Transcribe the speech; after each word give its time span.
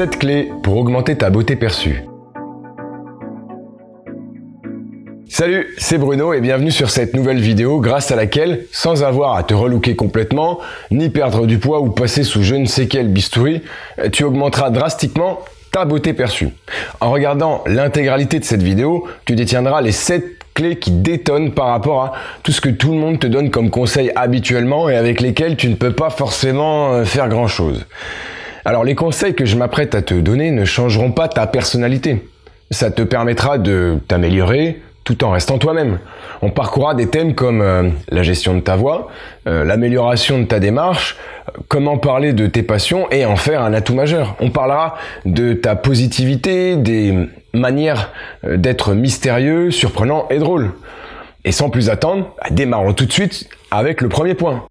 7 0.00 0.18
clés 0.18 0.50
pour 0.62 0.78
augmenter 0.78 1.14
ta 1.14 1.28
beauté 1.28 1.56
perçue. 1.56 2.04
Salut, 5.28 5.74
c'est 5.76 5.98
Bruno 5.98 6.32
et 6.32 6.40
bienvenue 6.40 6.70
sur 6.70 6.88
cette 6.88 7.12
nouvelle 7.12 7.38
vidéo 7.38 7.80
grâce 7.80 8.10
à 8.10 8.16
laquelle, 8.16 8.64
sans 8.72 9.04
avoir 9.04 9.36
à 9.36 9.42
te 9.42 9.52
relooker 9.52 9.96
complètement, 9.96 10.58
ni 10.90 11.10
perdre 11.10 11.44
du 11.44 11.58
poids 11.58 11.82
ou 11.82 11.90
passer 11.90 12.22
sous 12.22 12.42
je 12.42 12.54
ne 12.54 12.64
sais 12.64 12.88
quel 12.88 13.08
bistouri, 13.08 13.60
tu 14.10 14.24
augmenteras 14.24 14.70
drastiquement 14.70 15.40
ta 15.70 15.84
beauté 15.84 16.14
perçue. 16.14 16.48
En 17.00 17.10
regardant 17.10 17.62
l'intégralité 17.66 18.38
de 18.38 18.44
cette 18.44 18.62
vidéo, 18.62 19.06
tu 19.26 19.34
détiendras 19.34 19.82
les 19.82 19.92
7 19.92 20.24
clés 20.54 20.78
qui 20.78 20.92
détonnent 20.92 21.52
par 21.52 21.66
rapport 21.66 22.04
à 22.04 22.12
tout 22.42 22.52
ce 22.52 22.62
que 22.62 22.70
tout 22.70 22.92
le 22.92 22.98
monde 22.98 23.18
te 23.18 23.26
donne 23.26 23.50
comme 23.50 23.68
conseil 23.68 24.12
habituellement 24.16 24.88
et 24.88 24.96
avec 24.96 25.20
lesquels 25.20 25.58
tu 25.58 25.68
ne 25.68 25.74
peux 25.74 25.92
pas 25.92 26.08
forcément 26.08 27.04
faire 27.04 27.28
grand 27.28 27.48
chose. 27.48 27.84
Alors 28.64 28.84
les 28.84 28.94
conseils 28.94 29.34
que 29.34 29.44
je 29.44 29.56
m'apprête 29.56 29.94
à 29.94 30.02
te 30.02 30.14
donner 30.14 30.50
ne 30.50 30.64
changeront 30.64 31.12
pas 31.12 31.28
ta 31.28 31.46
personnalité. 31.46 32.28
Ça 32.70 32.90
te 32.90 33.02
permettra 33.02 33.58
de 33.58 33.98
t'améliorer 34.06 34.80
tout 35.04 35.24
en 35.24 35.30
restant 35.30 35.58
toi-même. 35.58 35.98
On 36.42 36.50
parcourra 36.50 36.94
des 36.94 37.08
thèmes 37.08 37.34
comme 37.34 37.62
euh, 37.62 37.88
la 38.10 38.22
gestion 38.22 38.54
de 38.54 38.60
ta 38.60 38.76
voix, 38.76 39.08
euh, 39.48 39.64
l'amélioration 39.64 40.38
de 40.38 40.44
ta 40.44 40.60
démarche, 40.60 41.16
comment 41.68 41.98
parler 41.98 42.32
de 42.32 42.46
tes 42.46 42.62
passions 42.62 43.10
et 43.10 43.24
en 43.24 43.36
faire 43.36 43.62
un 43.62 43.72
atout 43.72 43.94
majeur. 43.94 44.36
On 44.40 44.50
parlera 44.50 44.96
de 45.24 45.54
ta 45.54 45.74
positivité, 45.74 46.76
des 46.76 47.28
manières 47.54 48.12
euh, 48.44 48.56
d'être 48.56 48.94
mystérieux, 48.94 49.70
surprenant 49.70 50.28
et 50.30 50.38
drôle. 50.38 50.72
Et 51.44 51.52
sans 51.52 51.70
plus 51.70 51.88
attendre, 51.88 52.34
démarrons 52.50 52.92
tout 52.92 53.06
de 53.06 53.12
suite 53.12 53.48
avec 53.70 54.02
le 54.02 54.08
premier 54.08 54.34
point. 54.34 54.66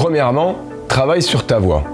Premièrement, 0.00 0.56
travaille 0.88 1.20
sur 1.20 1.44
ta 1.44 1.58
voix. 1.58 1.84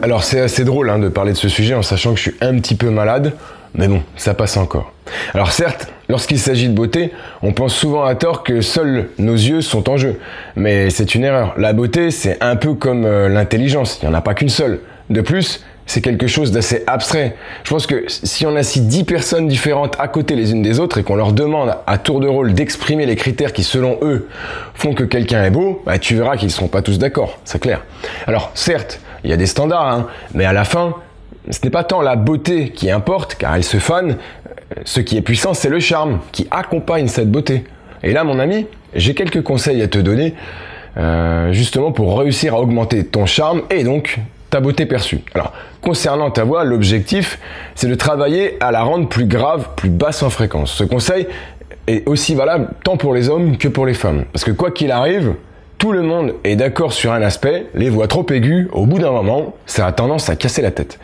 Alors 0.00 0.22
c'est 0.22 0.38
assez 0.38 0.64
drôle 0.64 0.88
hein, 0.88 1.00
de 1.00 1.08
parler 1.08 1.32
de 1.32 1.36
ce 1.36 1.48
sujet 1.48 1.74
en 1.74 1.82
sachant 1.82 2.10
que 2.12 2.18
je 2.18 2.22
suis 2.22 2.34
un 2.40 2.54
petit 2.60 2.76
peu 2.76 2.88
malade, 2.90 3.32
mais 3.74 3.88
bon, 3.88 4.00
ça 4.14 4.32
passe 4.32 4.56
encore. 4.56 4.92
Alors 5.34 5.50
certes, 5.50 5.92
lorsqu'il 6.08 6.38
s'agit 6.38 6.68
de 6.68 6.72
beauté, 6.72 7.10
on 7.42 7.52
pense 7.52 7.74
souvent 7.74 8.04
à 8.04 8.14
tort 8.14 8.44
que 8.44 8.60
seuls 8.60 9.08
nos 9.18 9.34
yeux 9.34 9.60
sont 9.60 9.90
en 9.90 9.96
jeu, 9.96 10.20
mais 10.54 10.88
c'est 10.90 11.16
une 11.16 11.24
erreur. 11.24 11.52
La 11.56 11.72
beauté, 11.72 12.12
c'est 12.12 12.40
un 12.40 12.54
peu 12.54 12.74
comme 12.74 13.04
euh, 13.04 13.28
l'intelligence, 13.28 13.98
il 14.00 14.08
n'y 14.08 14.14
en 14.14 14.16
a 14.16 14.20
pas 14.20 14.34
qu'une 14.34 14.50
seule. 14.50 14.82
De 15.10 15.20
plus, 15.20 15.64
c'est 15.86 16.00
quelque 16.00 16.26
chose 16.26 16.52
d'assez 16.52 16.84
abstrait. 16.86 17.36
Je 17.64 17.70
pense 17.70 17.86
que 17.86 18.04
si 18.08 18.46
on 18.46 18.56
assit 18.56 18.86
10 18.86 19.04
personnes 19.04 19.48
différentes 19.48 19.96
à 19.98 20.08
côté 20.08 20.34
les 20.34 20.52
unes 20.52 20.62
des 20.62 20.80
autres 20.80 20.98
et 20.98 21.02
qu'on 21.02 21.16
leur 21.16 21.32
demande 21.32 21.76
à 21.86 21.98
tour 21.98 22.20
de 22.20 22.28
rôle 22.28 22.54
d'exprimer 22.54 23.06
les 23.06 23.16
critères 23.16 23.52
qui 23.52 23.62
selon 23.62 23.98
eux 24.02 24.28
font 24.74 24.94
que 24.94 25.04
quelqu'un 25.04 25.44
est 25.44 25.50
beau, 25.50 25.82
bah, 25.84 25.98
tu 25.98 26.14
verras 26.14 26.36
qu'ils 26.36 26.48
ne 26.48 26.52
seront 26.52 26.68
pas 26.68 26.82
tous 26.82 26.98
d'accord, 26.98 27.38
c'est 27.44 27.60
clair. 27.60 27.82
Alors 28.26 28.52
certes, 28.54 29.00
il 29.24 29.30
y 29.30 29.32
a 29.32 29.36
des 29.36 29.46
standards, 29.46 29.88
hein, 29.88 30.06
mais 30.34 30.44
à 30.44 30.52
la 30.52 30.64
fin, 30.64 30.94
ce 31.50 31.58
n'est 31.64 31.70
pas 31.70 31.84
tant 31.84 32.02
la 32.02 32.16
beauté 32.16 32.70
qui 32.70 32.90
importe, 32.90 33.34
car 33.34 33.56
elle 33.56 33.64
se 33.64 33.78
fane, 33.78 34.16
ce 34.84 35.00
qui 35.00 35.16
est 35.16 35.22
puissant, 35.22 35.54
c'est 35.54 35.68
le 35.68 35.80
charme 35.80 36.20
qui 36.32 36.46
accompagne 36.50 37.08
cette 37.08 37.30
beauté. 37.30 37.64
Et 38.02 38.12
là, 38.12 38.24
mon 38.24 38.38
ami, 38.38 38.66
j'ai 38.94 39.14
quelques 39.14 39.42
conseils 39.42 39.82
à 39.82 39.88
te 39.88 39.98
donner, 39.98 40.34
euh, 40.96 41.52
justement 41.52 41.92
pour 41.92 42.18
réussir 42.18 42.54
à 42.54 42.60
augmenter 42.60 43.04
ton 43.04 43.26
charme 43.26 43.62
et 43.70 43.82
donc 43.84 44.18
ta 44.52 44.60
beauté 44.60 44.84
perçue. 44.84 45.20
Alors, 45.34 45.54
concernant 45.80 46.30
ta 46.30 46.44
voix, 46.44 46.62
l'objectif, 46.64 47.38
c'est 47.74 47.88
de 47.88 47.94
travailler 47.94 48.58
à 48.60 48.70
la 48.70 48.82
rendre 48.82 49.08
plus 49.08 49.24
grave, 49.24 49.70
plus 49.76 49.88
basse 49.88 50.22
en 50.22 50.28
fréquence. 50.28 50.72
Ce 50.72 50.84
conseil 50.84 51.26
est 51.86 52.06
aussi 52.06 52.34
valable 52.34 52.68
tant 52.84 52.98
pour 52.98 53.14
les 53.14 53.30
hommes 53.30 53.56
que 53.56 53.66
pour 53.66 53.86
les 53.86 53.94
femmes. 53.94 54.26
Parce 54.30 54.44
que 54.44 54.50
quoi 54.50 54.70
qu'il 54.70 54.92
arrive, 54.92 55.36
tout 55.78 55.90
le 55.90 56.02
monde 56.02 56.34
est 56.44 56.54
d'accord 56.54 56.92
sur 56.92 57.12
un 57.12 57.22
aspect, 57.22 57.66
les 57.74 57.88
voix 57.88 58.08
trop 58.08 58.26
aiguës, 58.30 58.68
au 58.72 58.84
bout 58.84 58.98
d'un 58.98 59.10
moment, 59.10 59.54
ça 59.64 59.86
a 59.86 59.92
tendance 59.92 60.28
à 60.28 60.36
casser 60.36 60.60
la 60.60 60.70
tête. 60.70 60.98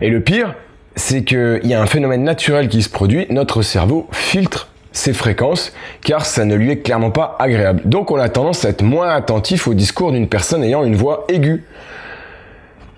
Et 0.00 0.08
le 0.08 0.22
pire, 0.22 0.54
c'est 0.96 1.22
qu'il 1.22 1.60
y 1.64 1.74
a 1.74 1.82
un 1.82 1.86
phénomène 1.86 2.24
naturel 2.24 2.68
qui 2.68 2.80
se 2.80 2.88
produit, 2.88 3.26
notre 3.28 3.60
cerveau 3.60 4.08
filtre 4.10 4.68
ces 4.92 5.12
fréquences, 5.12 5.72
car 6.02 6.24
ça 6.24 6.44
ne 6.44 6.54
lui 6.56 6.70
est 6.70 6.78
clairement 6.78 7.10
pas 7.10 7.36
agréable. 7.38 7.82
Donc 7.84 8.10
on 8.10 8.16
a 8.16 8.28
tendance 8.28 8.64
à 8.64 8.70
être 8.70 8.82
moins 8.82 9.10
attentif 9.10 9.68
au 9.68 9.74
discours 9.74 10.10
d'une 10.10 10.28
personne 10.28 10.64
ayant 10.64 10.82
une 10.82 10.96
voix 10.96 11.26
aiguë. 11.28 11.62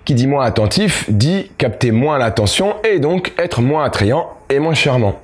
Qui 0.05 0.15
dit 0.15 0.27
moins 0.27 0.45
attentif 0.45 1.05
dit 1.09 1.51
capter 1.57 1.91
moins 1.91 2.17
l'attention 2.17 2.75
et 2.83 2.99
donc 2.99 3.33
être 3.37 3.61
moins 3.61 3.85
attrayant 3.85 4.29
et 4.49 4.59
moins 4.59 4.73
charmant. 4.73 5.19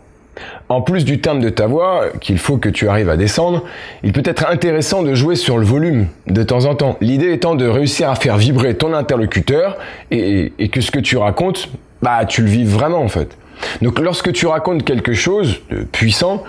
En 0.69 0.81
plus 0.81 1.03
du 1.03 1.19
timbre 1.19 1.41
de 1.41 1.49
ta 1.49 1.67
voix, 1.67 2.05
qu'il 2.21 2.37
faut 2.37 2.57
que 2.57 2.69
tu 2.69 2.87
arrives 2.87 3.09
à 3.09 3.17
descendre, 3.17 3.63
il 4.03 4.13
peut 4.13 4.23
être 4.23 4.47
intéressant 4.49 5.03
de 5.03 5.13
jouer 5.13 5.35
sur 5.35 5.57
le 5.57 5.65
volume 5.65 6.07
de 6.27 6.43
temps 6.43 6.65
en 6.65 6.75
temps. 6.75 6.97
L'idée 7.01 7.33
étant 7.33 7.55
de 7.55 7.67
réussir 7.67 8.09
à 8.09 8.15
faire 8.15 8.37
vibrer 8.37 8.75
ton 8.75 8.93
interlocuteur 8.93 9.77
et, 10.11 10.51
que 10.71 10.81
ce 10.81 10.91
que 10.91 10.99
tu 10.99 11.17
racontes, 11.17 11.69
bah 12.01 12.23
tu 12.25 12.41
le 12.41 12.49
vives 12.49 12.69
vraiment 12.69 13.01
en 13.01 13.09
fait. 13.09 13.37
Donc 13.81 13.99
lorsque 13.99 14.31
tu 14.31 14.47
racontes 14.47 14.85
quelque 14.85 15.13
chose 15.13 15.59
de 15.69 15.83
puissant, 15.83 16.43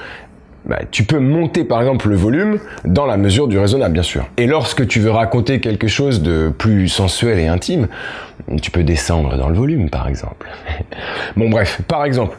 bah, 0.67 0.81
tu 0.91 1.05
peux 1.05 1.19
monter 1.19 1.65
par 1.65 1.81
exemple 1.81 2.09
le 2.09 2.17
volume 2.17 2.59
dans 2.85 3.07
la 3.07 3.17
mesure 3.17 3.49
du 3.49 3.59
raisonnable 3.59 3.95
bien 3.95 4.03
sûr. 4.03 4.27
Et 4.37 4.47
lorsque 4.47 4.87
tu 4.87 5.01
veux 5.01 5.11
raconter 5.11 5.61
quelque 5.61 5.89
chose 5.89 6.23
de 6.23 6.53
plus 6.57 6.89
sensuel 6.89 7.39
et 7.39 7.47
intime, 7.47 7.89
tu 8.61 8.71
peux 8.71 8.83
descendre 8.83 9.37
dans 9.37 9.49
le 9.49 9.55
volume 9.55 9.89
par 9.89 10.07
exemple. 10.09 10.47
bon 11.37 11.49
bref, 11.49 11.81
par 11.89 12.05
exemple, 12.05 12.37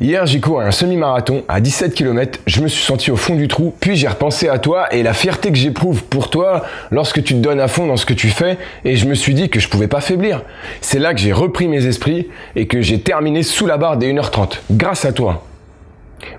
hier 0.00 0.24
j'ai 0.26 0.40
couru 0.40 0.64
un 0.64 0.70
semi-marathon 0.70 1.44
à 1.48 1.60
17 1.60 1.94
km, 1.94 2.40
je 2.46 2.62
me 2.62 2.68
suis 2.68 2.84
senti 2.84 3.10
au 3.10 3.16
fond 3.16 3.34
du 3.34 3.48
trou, 3.48 3.74
puis 3.80 3.96
j'ai 3.96 4.08
repensé 4.08 4.48
à 4.48 4.58
toi 4.58 4.92
et 4.94 5.02
la 5.02 5.12
fierté 5.12 5.50
que 5.50 5.58
j'éprouve 5.58 6.04
pour 6.04 6.30
toi 6.30 6.64
lorsque 6.90 7.22
tu 7.22 7.34
te 7.34 7.38
donnes 7.40 7.60
à 7.60 7.68
fond 7.68 7.86
dans 7.86 7.96
ce 7.96 8.06
que 8.06 8.14
tu 8.14 8.28
fais 8.28 8.56
et 8.84 8.96
je 8.96 9.06
me 9.06 9.14
suis 9.14 9.34
dit 9.34 9.50
que 9.50 9.60
je 9.60 9.68
pouvais 9.68 9.88
pas 9.88 10.00
faiblir. 10.00 10.42
C'est 10.80 10.98
là 10.98 11.12
que 11.12 11.20
j'ai 11.20 11.32
repris 11.32 11.68
mes 11.68 11.86
esprits 11.86 12.28
et 12.56 12.66
que 12.66 12.80
j'ai 12.80 13.00
terminé 13.00 13.42
sous 13.42 13.66
la 13.66 13.76
barre 13.76 13.98
des 13.98 14.12
1h30 14.12 14.60
grâce 14.70 15.04
à 15.04 15.12
toi. 15.12 15.44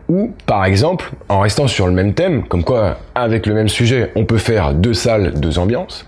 Ou, 0.10 0.34
par 0.46 0.66
exemple, 0.66 1.12
en 1.30 1.40
restant 1.40 1.68
sur 1.68 1.88
le 1.88 1.94
même 1.94 2.14
thème, 2.14 2.48
comme 2.48 2.64
quoi, 2.64 2.98
avec 3.16 3.46
le 3.46 3.54
même 3.54 3.70
sujet, 3.70 4.12
on 4.16 4.26
peut 4.26 4.38
faire 4.38 4.74
deux 4.74 4.94
salles, 4.94 5.34
deux 5.40 5.60
ambiances. 5.60 6.06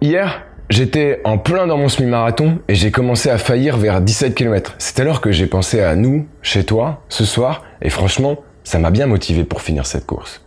Hier, 0.00 0.42
j'étais 0.70 1.20
en 1.24 1.38
plein 1.38 1.66
dans 1.66 1.78
mon 1.78 1.88
semi-marathon 1.88 2.58
et 2.68 2.74
j'ai 2.74 2.90
commencé 2.90 3.30
à 3.30 3.38
faillir 3.38 3.76
vers 3.76 4.00
17 4.00 4.34
km. 4.34 4.74
C'est 4.78 5.00
alors 5.00 5.20
que 5.20 5.32
j'ai 5.32 5.46
pensé 5.46 5.80
à 5.80 5.96
nous, 5.96 6.26
chez 6.42 6.64
toi, 6.64 7.02
ce 7.08 7.24
soir, 7.24 7.64
et 7.82 7.90
franchement, 7.90 8.38
ça 8.64 8.78
m'a 8.78 8.90
bien 8.90 9.06
motivé 9.06 9.44
pour 9.44 9.60
finir 9.60 9.86
cette 9.86 10.06
course. 10.06 10.42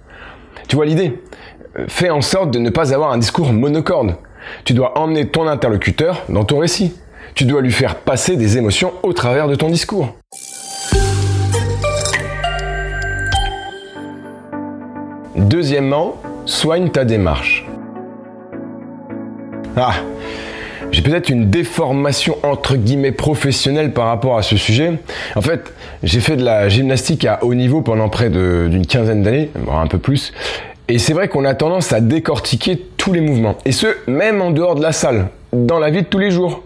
Tu 0.68 0.76
vois 0.76 0.86
l'idée? 0.86 1.22
Fais 1.88 2.09
en 2.09 2.22
sorte 2.22 2.52
de 2.52 2.59
ne 2.59 2.70
pas 2.70 2.94
avoir 2.94 3.12
un 3.12 3.18
discours 3.18 3.53
monocorde. 3.53 4.16
Tu 4.64 4.74
dois 4.74 4.97
emmener 4.97 5.28
ton 5.28 5.47
interlocuteur 5.47 6.24
dans 6.30 6.44
ton 6.44 6.59
récit. 6.59 6.96
Tu 7.36 7.46
dois 7.46 7.62
lui 7.62 7.72
faire 7.72 7.96
passer 7.96 8.36
des 8.36 8.58
émotions 8.58 8.94
au 9.03 9.14
travers 9.14 9.47
de 9.47 9.56
ton 9.56 9.70
discours. 9.70 10.16
Deuxièmement, 15.38 16.16
soigne 16.46 16.90
ta 16.90 17.06
démarche. 17.06 17.66
Ah, 19.75 19.94
j'ai 20.92 21.03
peut-être 21.03 21.30
une 21.30 21.52
déformation 21.52 22.38
entre 22.42 22.75
guillemets 22.75 23.12
professionnelle 23.12 23.94
par 23.94 24.08
rapport 24.08 24.38
à 24.38 24.42
ce 24.42 24.58
sujet. 24.58 24.94
En 25.36 25.42
fait, 25.42 25.74
j'ai 26.02 26.22
fait 26.22 26.38
de 26.38 26.44
la 26.44 26.70
gymnastique 26.70 27.24
à 27.26 27.44
haut 27.44 27.53
niveau 27.53 27.81
pendant 27.81 28.09
près 28.09 28.31
d'une 28.31 28.88
quinzaine 28.88 29.22
d'années, 29.22 29.52
voire 29.53 29.80
un 29.80 29.88
peu 29.88 30.00
plus. 30.00 30.34
Et 30.88 30.97
c'est 30.97 31.14
vrai 31.14 31.28
qu'on 31.28 31.46
a 31.46 31.53
tendance 31.53 31.94
à 31.94 32.02
décortiquer 32.02 32.81
tous 32.97 33.14
les 33.14 33.22
mouvements. 33.22 33.58
Et 33.66 33.72
ce, 33.72 33.88
même 34.08 34.42
en 34.42 34.50
dehors 34.50 34.74
de 34.74 34.81
la 34.81 34.92
salle, 34.92 35.28
dans 35.53 35.78
la 35.78 35.92
vie 35.92 36.02
de 36.02 36.08
tous 36.08 36.20
les 36.20 36.31
jours. 36.31 36.64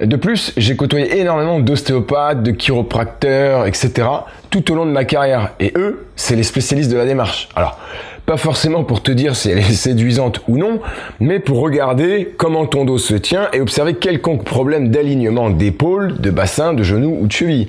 De 0.00 0.16
plus, 0.16 0.52
j'ai 0.56 0.74
côtoyé 0.74 1.18
énormément 1.18 1.60
d'ostéopathes, 1.60 2.42
de 2.42 2.50
chiropracteurs, 2.52 3.66
etc. 3.66 4.08
tout 4.50 4.72
au 4.72 4.74
long 4.74 4.86
de 4.86 4.90
ma 4.90 5.04
carrière. 5.04 5.52
Et 5.60 5.72
eux, 5.76 6.06
c'est 6.16 6.34
les 6.34 6.42
spécialistes 6.42 6.90
de 6.90 6.96
la 6.96 7.04
démarche. 7.04 7.48
Alors, 7.54 7.78
pas 8.24 8.36
forcément 8.36 8.84
pour 8.84 9.02
te 9.02 9.10
dire 9.10 9.36
si 9.36 9.50
elle 9.50 9.58
est 9.58 9.62
séduisante 9.72 10.40
ou 10.48 10.56
non, 10.56 10.80
mais 11.20 11.40
pour 11.40 11.60
regarder 11.60 12.34
comment 12.36 12.66
ton 12.66 12.84
dos 12.84 12.98
se 12.98 13.14
tient 13.14 13.48
et 13.52 13.60
observer 13.60 13.94
quelconque 13.94 14.44
problème 14.44 14.88
d'alignement 14.88 15.50
d'épaule, 15.50 16.20
de 16.20 16.30
bassin, 16.30 16.72
de 16.72 16.82
genou 16.82 17.18
ou 17.20 17.26
de 17.26 17.32
cheville. 17.32 17.68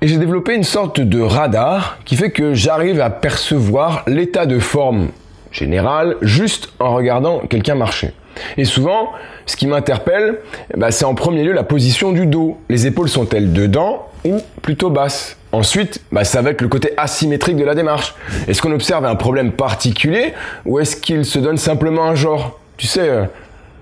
Et 0.00 0.08
j'ai 0.08 0.18
développé 0.18 0.54
une 0.54 0.64
sorte 0.64 1.00
de 1.00 1.20
radar 1.20 1.98
qui 2.04 2.16
fait 2.16 2.30
que 2.30 2.54
j'arrive 2.54 3.00
à 3.00 3.10
percevoir 3.10 4.02
l'état 4.08 4.46
de 4.46 4.58
forme 4.58 5.08
général 5.52 6.16
juste 6.22 6.72
en 6.80 6.94
regardant 6.94 7.38
quelqu'un 7.40 7.76
marcher. 7.76 8.12
Et 8.56 8.64
souvent, 8.64 9.10
ce 9.46 9.56
qui 9.56 9.66
m'interpelle, 9.66 10.38
bah, 10.76 10.90
c'est 10.90 11.04
en 11.04 11.14
premier 11.14 11.44
lieu 11.44 11.52
la 11.52 11.62
position 11.62 12.12
du 12.12 12.26
dos. 12.26 12.58
Les 12.68 12.86
épaules 12.86 13.08
sont-elles 13.08 13.52
dedans 13.52 14.08
ou 14.24 14.38
plutôt 14.62 14.90
basses? 14.90 15.36
Ensuite, 15.52 16.00
bah, 16.10 16.24
ça 16.24 16.42
va 16.42 16.50
être 16.50 16.62
le 16.62 16.68
côté 16.68 16.92
asymétrique 16.96 17.56
de 17.56 17.64
la 17.64 17.74
démarche. 17.74 18.14
Est-ce 18.48 18.62
qu'on 18.62 18.72
observe 18.72 19.04
un 19.04 19.16
problème 19.16 19.52
particulier 19.52 20.34
ou 20.64 20.78
est-ce 20.80 20.96
qu'il 20.96 21.24
se 21.24 21.38
donne 21.38 21.58
simplement 21.58 22.04
un 22.04 22.14
genre? 22.14 22.58
Tu 22.76 22.86
sais, 22.86 23.08
euh, 23.08 23.24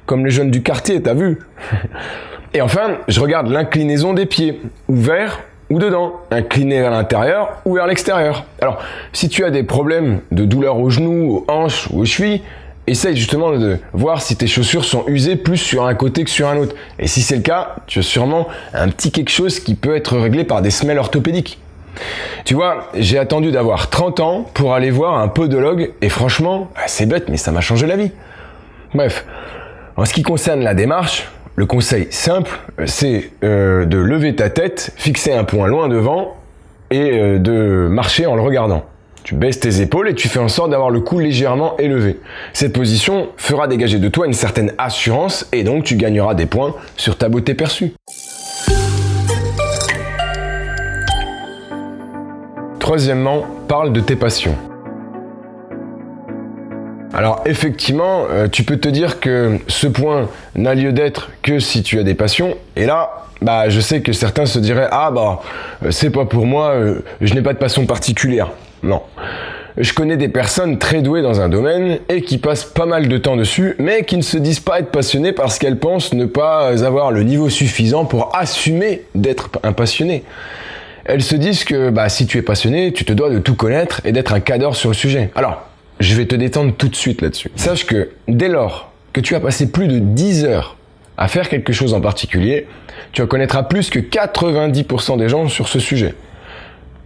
comme 0.07 0.25
les 0.25 0.33
jeunes 0.33 0.51
du 0.51 0.63
quartier, 0.63 1.01
t'as 1.01 1.15
vu? 1.15 1.39
Et 2.55 2.63
enfin, 2.63 2.99
je 3.07 3.21
regarde 3.21 3.49
l'inclinaison 3.49 4.13
des 4.13 4.27
pieds, 4.27 4.61
ouvert 4.89 5.39
ou 5.71 5.79
dedans, 5.79 6.15
incliné 6.33 6.81
vers 6.81 6.91
l'intérieur 6.91 7.61
ou 7.65 7.75
vers 7.75 7.87
l'extérieur. 7.87 8.45
Alors, 8.61 8.83
si 9.13 9.29
tu 9.29 9.45
as 9.45 9.51
des 9.51 9.63
problèmes 9.63 10.21
de 10.33 10.45
douleur 10.45 10.79
aux 10.79 10.91
genoux, 10.91 11.45
aux 11.49 11.53
hanches 11.53 11.89
ou 11.93 12.01
aux 12.01 12.05
chevilles, 12.05 12.43
essaye 12.87 13.17
justement 13.17 13.53
de 13.53 13.79
voir 13.93 14.23
si 14.23 14.37
tes 14.37 14.47
chaussures 14.47 14.85
sont 14.85 15.05
usées 15.07 15.37
plus 15.37 15.57
sur 15.57 15.87
un 15.87 15.95
côté 15.95 16.25
que 16.25 16.31
sur 16.31 16.49
un 16.49 16.57
autre. 16.57 16.75
Et 16.99 17.07
si 17.07 17.23
c'est 17.23 17.37
le 17.37 17.43
cas, 17.43 17.77
tu 17.87 18.01
as 18.01 18.03
sûrement 18.03 18.49
un 18.75 18.89
petit 18.89 19.13
quelque 19.13 19.31
chose 19.31 19.61
qui 19.61 19.75
peut 19.75 19.95
être 19.95 20.17
réglé 20.19 20.45
par 20.45 20.63
des 20.63 20.71
semelles 20.71 20.99
orthopédiques. 20.99 21.59
Tu 22.45 22.55
vois, 22.55 22.89
j'ai 22.95 23.19
attendu 23.19 23.51
d'avoir 23.51 23.91
30 23.91 24.21
ans 24.21 24.51
pour 24.55 24.75
aller 24.75 24.91
voir 24.91 25.19
un 25.19 25.29
podologue 25.29 25.93
et 26.01 26.09
franchement, 26.09 26.71
c'est 26.87 27.07
bête, 27.07 27.29
mais 27.29 27.37
ça 27.37 27.53
m'a 27.53 27.61
changé 27.61 27.87
la 27.87 27.97
vie. 27.97 28.11
Bref, 28.95 29.25
en 29.97 30.05
ce 30.05 30.15
qui 30.15 30.23
concerne 30.23 30.63
la 30.63 30.75
démarche, 30.75 31.29
le 31.57 31.67
conseil 31.67 32.09
simple, 32.11 32.59
c'est 32.87 33.31
euh, 33.45 33.85
de 33.85 33.99
lever 33.99 34.35
ta 34.35 34.51
tête, 34.51 34.93
fixer 34.97 35.33
un 35.33 35.45
point 35.45 35.67
loin 35.67 35.89
devant 35.89 36.37
et 36.91 37.13
euh, 37.13 37.39
de 37.39 37.89
marcher 37.91 38.27
en 38.27 38.35
le 38.35 38.43
regardant. 38.43 38.85
Tu 39.31 39.37
baisses 39.37 39.61
tes 39.61 39.81
épaules 39.81 40.09
et 40.09 40.15
tu 40.17 40.27
fais 40.27 40.41
en 40.41 40.49
sorte 40.49 40.71
d'avoir 40.73 40.91
le 40.91 40.99
cou 40.99 41.21
légèrement 41.21 41.77
élevé. 41.77 42.19
Cette 42.53 42.73
position 42.73 43.29
fera 43.37 43.69
dégager 43.69 44.01
de 44.01 44.09
toi 44.09 44.27
une 44.27 44.33
certaine 44.33 44.73
assurance 44.77 45.47
et 45.53 45.63
donc 45.63 45.85
tu 45.85 45.95
gagneras 45.95 46.35
des 46.35 46.47
points 46.47 46.75
sur 46.97 47.17
ta 47.17 47.29
beauté 47.29 47.55
perçue. 47.55 47.93
Troisièmement, 52.81 53.47
parle 53.69 53.93
de 53.93 54.01
tes 54.01 54.17
passions. 54.17 54.57
Alors 57.15 57.41
effectivement, 57.47 58.25
euh, 58.31 58.49
tu 58.49 58.65
peux 58.65 58.79
te 58.79 58.89
dire 58.89 59.21
que 59.21 59.59
ce 59.69 59.87
point 59.87 60.29
n'a 60.57 60.75
lieu 60.75 60.93
d'être 60.93 61.31
que 61.43 61.61
si 61.61 61.85
tu 61.85 62.01
as 62.01 62.03
des 62.03 62.15
passions. 62.17 62.57
Et 62.75 62.85
là, 62.85 63.27
bah, 63.43 63.69
je 63.69 63.79
sais 63.79 64.03
que 64.03 64.13
certains 64.13 64.47
se 64.47 64.59
diraient 64.59 64.89
ah 64.91 65.13
bah 65.13 65.41
euh, 65.85 65.93
c'est 65.93 66.11
pas 66.11 66.25
pour 66.25 66.47
moi, 66.47 66.71
euh, 66.71 67.05
je 67.21 67.33
n'ai 67.35 67.43
pas 67.43 67.53
de 67.53 67.59
passion 67.59 67.87
particulière. 67.87 68.51
Non. 68.83 69.03
Je 69.77 69.93
connais 69.93 70.17
des 70.17 70.29
personnes 70.29 70.79
très 70.79 71.01
douées 71.01 71.23
dans 71.23 71.41
un 71.41 71.49
domaine 71.49 72.01
et 72.09 72.23
qui 72.23 72.39
passent 72.39 72.65
pas 72.65 72.87
mal 72.87 73.09
de 73.09 73.19
temps 73.19 73.37
dessus, 73.37 73.77
mais 73.79 74.05
qui 74.05 74.17
ne 74.17 74.23
se 74.23 74.37
disent 74.37 74.61
pas 74.61 74.81
être 74.81 74.91
passionnées 74.91 75.33
parce 75.33 75.59
qu'elles 75.59 75.79
pensent 75.79 76.13
ne 76.13 76.27
pas 76.27 76.69
avoir 76.85 77.13
le 77.13 77.23
niveau 77.23 77.49
suffisant 77.49 78.05
pour 78.05 78.37
assumer 78.37 79.03
d'être 79.15 79.49
un 79.63 79.73
passionné. 79.73 80.25
Elles 81.05 81.23
se 81.23 81.37
disent 81.37 81.65
que 81.65 81.91
bah, 81.91 82.09
si 82.09 82.27
tu 82.27 82.39
es 82.39 82.43
passionné, 82.43 82.93
tu 82.93 83.05
te 83.05 83.13
dois 83.13 83.31
de 83.31 83.39
tout 83.39 83.55
connaître 83.55 84.01
et 84.05 84.13
d'être 84.13 84.33
un 84.33 84.41
cadre 84.41 84.75
sur 84.75 84.91
le 84.91 84.95
sujet. 84.95 85.31
Alors, 85.35 85.63
je 85.99 86.15
vais 86.15 86.27
te 86.27 86.35
détendre 86.35 86.75
tout 86.77 86.89
de 86.89 86.97
suite 86.97 87.23
là-dessus. 87.23 87.51
Sache 87.57 87.87
que 87.87 88.11
dès 88.29 88.49
lors 88.49 88.91
que 89.13 89.21
tu 89.21 89.35
as 89.35 89.41
passé 89.41 89.71
plus 89.71 89.89
de 89.89 89.99
10 89.99 90.45
heures 90.45 90.77
à 91.17 91.29
faire 91.29 91.49
quelque 91.49 91.73
chose 91.73 91.95
en 91.95 92.01
particulier, 92.01 92.67
tu 93.13 93.23
en 93.23 93.27
connaîtras 93.27 93.63
plus 93.65 93.91
que 93.91 93.99
90% 93.99 95.19
des 95.19 95.29
gens 95.29 95.49
sur 95.49 95.69
ce 95.69 95.79
sujet. 95.79 96.15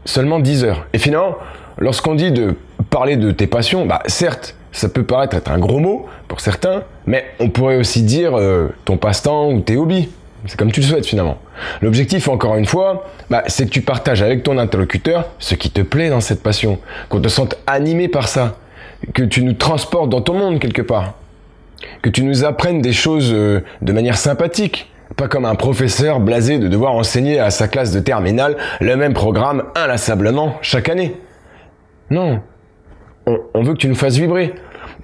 Seulement 0.05 0.39
10 0.39 0.65
heures. 0.65 0.87
Et 0.93 0.99
finalement, 0.99 1.37
lorsqu'on 1.79 2.15
dit 2.15 2.33
de 2.33 2.55
parler 2.91 3.17
de 3.17 3.31
tes 3.31 3.47
passions, 3.47 3.87
bah 3.87 4.03
certes, 4.07 4.57
ça 4.73 4.89
peut 4.89 5.05
paraître 5.05 5.37
être 5.37 5.51
un 5.51 5.59
gros 5.59 5.79
mot 5.79 6.07
pour 6.29 6.41
certains, 6.41 6.83
mais 7.07 7.25
on 7.39 7.49
pourrait 7.49 7.77
aussi 7.77 8.03
dire 8.03 8.37
euh, 8.37 8.69
ton 8.85 8.97
passe-temps 8.97 9.51
ou 9.51 9.61
tes 9.61 9.77
hobbies. 9.77 10.09
C'est 10.47 10.59
comme 10.59 10.73
tu 10.73 10.81
le 10.81 10.87
souhaites 10.87 11.07
finalement. 11.07 11.39
L'objectif, 11.81 12.29
encore 12.29 12.57
une 12.57 12.67
fois, 12.67 13.07
bah, 13.31 13.45
c'est 13.47 13.65
que 13.65 13.71
tu 13.71 13.81
partages 13.81 14.21
avec 14.21 14.43
ton 14.43 14.59
interlocuteur 14.59 15.27
ce 15.39 15.55
qui 15.55 15.71
te 15.71 15.81
plaît 15.81 16.11
dans 16.11 16.21
cette 16.21 16.43
passion, 16.43 16.79
qu'on 17.09 17.21
te 17.21 17.29
sente 17.29 17.57
animé 17.67 18.09
par 18.09 18.29
ça, 18.29 18.57
que 19.15 19.23
tu 19.23 19.43
nous 19.43 19.55
transportes 19.55 20.11
dans 20.11 20.21
ton 20.21 20.35
monde 20.35 20.59
quelque 20.59 20.83
part, 20.83 21.15
que 22.03 22.11
tu 22.11 22.25
nous 22.25 22.45
apprennes 22.45 22.83
des 22.83 22.93
choses 22.93 23.31
euh, 23.33 23.61
de 23.81 23.93
manière 23.93 24.19
sympathique, 24.19 24.91
pas 25.17 25.29
comme 25.29 25.45
un 25.45 25.55
professeur 25.55 26.21
blasé 26.21 26.59
de 26.59 26.69
devoir 26.69 26.95
enseigner 26.95 27.39
à 27.39 27.51
sa 27.51 27.69
classe 27.69 27.93
de 27.93 28.01
terminale 28.01 28.57
le 28.81 28.97
même 28.97 29.15
programme 29.15 29.65
inlassablement 29.75 30.59
chaque 30.63 30.89
année. 30.89 31.15
Non, 32.15 32.39
on, 33.27 33.63
veut 33.65 33.73
que 33.73 33.79
tu 33.79 33.89
nous 33.89 33.97
fasses 33.97 34.19
vibrer. 34.19 34.55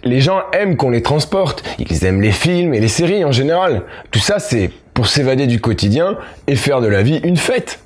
Les 0.04 0.20
gens 0.20 0.42
aiment 0.52 0.76
qu'on 0.76 0.90
les 0.90 1.02
transporte, 1.02 1.64
ils 1.80 2.04
aiment 2.04 2.20
les 2.20 2.30
films 2.30 2.72
et 2.72 2.78
les 2.78 2.86
séries 2.86 3.24
en 3.24 3.32
général. 3.32 3.82
Tout 4.12 4.20
ça, 4.20 4.38
c'est 4.38 4.70
pour 4.94 5.08
s'évader 5.08 5.48
du 5.48 5.60
quotidien 5.60 6.18
et 6.46 6.54
faire 6.54 6.80
de 6.80 6.86
la 6.86 7.02
vie 7.02 7.20
une 7.24 7.36
fête. 7.36 7.80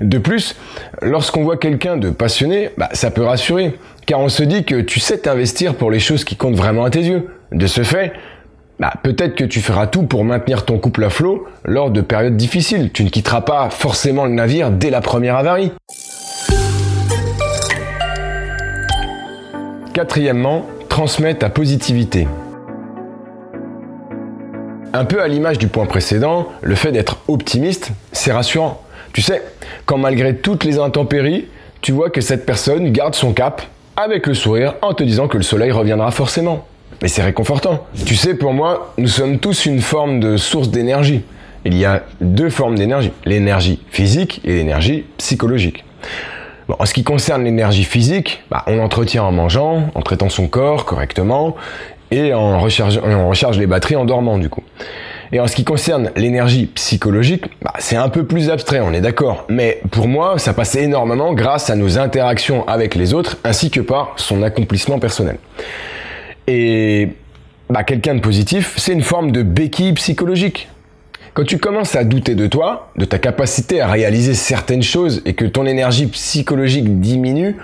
De 0.00 0.18
plus, 0.18 0.54
lorsqu'on 1.02 1.42
voit 1.42 1.56
quelqu'un 1.56 1.96
de 1.96 2.10
passionné, 2.10 2.70
bah, 2.78 2.88
ça 2.92 3.10
peut 3.10 3.24
rassurer, 3.24 3.76
car 4.06 4.20
on 4.20 4.28
se 4.28 4.44
dit 4.44 4.62
que 4.62 4.80
tu 4.80 5.00
sais 5.00 5.18
t'investir 5.18 5.74
pour 5.74 5.90
les 5.90 5.98
choses 5.98 6.22
qui 6.22 6.36
comptent 6.36 6.54
vraiment 6.54 6.84
à 6.84 6.90
tes 6.90 7.00
yeux. 7.00 7.30
De 7.50 7.66
ce 7.66 7.82
fait, 7.82 8.12
bah, 8.78 8.92
peut-être 9.02 9.34
que 9.34 9.44
tu 9.44 9.60
feras 9.60 9.88
tout 9.88 10.04
pour 10.04 10.22
maintenir 10.22 10.64
ton 10.64 10.78
couple 10.78 11.02
à 11.02 11.10
flot 11.10 11.44
lors 11.64 11.90
de 11.90 12.02
périodes 12.02 12.36
difficiles. 12.36 12.92
Tu 12.92 13.02
ne 13.02 13.08
quitteras 13.08 13.40
pas 13.40 13.68
forcément 13.68 14.26
le 14.26 14.32
navire 14.32 14.70
dès 14.70 14.90
la 14.90 15.00
première 15.00 15.34
avarie. 15.34 15.72
Quatrièmement, 20.00 20.64
transmets 20.88 21.34
ta 21.34 21.50
positivité. 21.50 22.26
Un 24.94 25.04
peu 25.04 25.20
à 25.20 25.28
l'image 25.28 25.58
du 25.58 25.68
point 25.68 25.84
précédent, 25.84 26.48
le 26.62 26.74
fait 26.74 26.90
d'être 26.90 27.18
optimiste, 27.28 27.90
c'est 28.10 28.32
rassurant. 28.32 28.80
Tu 29.12 29.20
sais, 29.20 29.42
quand 29.84 29.98
malgré 29.98 30.36
toutes 30.36 30.64
les 30.64 30.78
intempéries, 30.78 31.48
tu 31.82 31.92
vois 31.92 32.08
que 32.08 32.22
cette 32.22 32.46
personne 32.46 32.90
garde 32.92 33.14
son 33.14 33.34
cap 33.34 33.60
avec 33.94 34.26
le 34.26 34.32
sourire 34.32 34.76
en 34.80 34.94
te 34.94 35.04
disant 35.04 35.28
que 35.28 35.36
le 35.36 35.42
soleil 35.42 35.70
reviendra 35.70 36.10
forcément. 36.12 36.66
Mais 37.02 37.08
c'est 37.08 37.20
réconfortant. 37.20 37.86
Tu 38.06 38.16
sais, 38.16 38.32
pour 38.32 38.54
moi, 38.54 38.94
nous 38.96 39.06
sommes 39.06 39.38
tous 39.38 39.66
une 39.66 39.82
forme 39.82 40.18
de 40.18 40.38
source 40.38 40.70
d'énergie. 40.70 41.24
Il 41.66 41.76
y 41.76 41.84
a 41.84 42.04
deux 42.22 42.48
formes 42.48 42.76
d'énergie, 42.76 43.12
l'énergie 43.26 43.82
physique 43.90 44.40
et 44.44 44.54
l'énergie 44.54 45.04
psychologique. 45.18 45.84
En 46.78 46.86
ce 46.86 46.94
qui 46.94 47.04
concerne 47.04 47.44
l'énergie 47.44 47.84
physique, 47.84 48.42
bah, 48.50 48.64
on 48.66 48.76
l'entretient 48.76 49.24
en 49.24 49.32
mangeant, 49.32 49.90
en 49.94 50.02
traitant 50.02 50.28
son 50.28 50.48
corps 50.48 50.84
correctement 50.84 51.56
et 52.10 52.34
on 52.34 52.60
recharge 52.60 53.58
les 53.58 53.66
batteries 53.66 53.96
en 53.96 54.04
dormant 54.04 54.38
du 54.38 54.48
coup. 54.48 54.62
Et 55.32 55.38
en 55.38 55.46
ce 55.46 55.54
qui 55.54 55.62
concerne 55.62 56.10
l'énergie 56.16 56.66
psychologique, 56.66 57.44
bah, 57.62 57.72
c'est 57.78 57.96
un 57.96 58.08
peu 58.08 58.24
plus 58.24 58.50
abstrait, 58.50 58.80
on 58.80 58.92
est 58.92 59.00
d'accord. 59.00 59.44
Mais 59.48 59.80
pour 59.92 60.08
moi, 60.08 60.38
ça 60.38 60.52
passe 60.52 60.74
énormément 60.74 61.34
grâce 61.34 61.70
à 61.70 61.76
nos 61.76 61.98
interactions 61.98 62.66
avec 62.66 62.96
les 62.96 63.14
autres 63.14 63.38
ainsi 63.44 63.70
que 63.70 63.80
par 63.80 64.14
son 64.16 64.42
accomplissement 64.42 64.98
personnel. 64.98 65.38
Et 66.48 67.10
bah, 67.68 67.84
quelqu'un 67.84 68.16
de 68.16 68.20
positif, 68.20 68.74
c'est 68.76 68.92
une 68.92 69.02
forme 69.02 69.30
de 69.30 69.42
béquille 69.42 69.92
psychologique. 69.92 70.68
Quand 71.32 71.44
tu 71.44 71.58
commences 71.58 71.94
à 71.94 72.02
douter 72.02 72.34
de 72.34 72.48
toi, 72.48 72.90
de 72.96 73.04
ta 73.04 73.18
capacité 73.18 73.80
à 73.80 73.86
réaliser 73.86 74.34
certaines 74.34 74.82
choses 74.82 75.22
et 75.24 75.34
que 75.34 75.44
ton 75.44 75.64
énergie 75.64 76.06
psychologique 76.08 77.00
diminue 77.00 77.56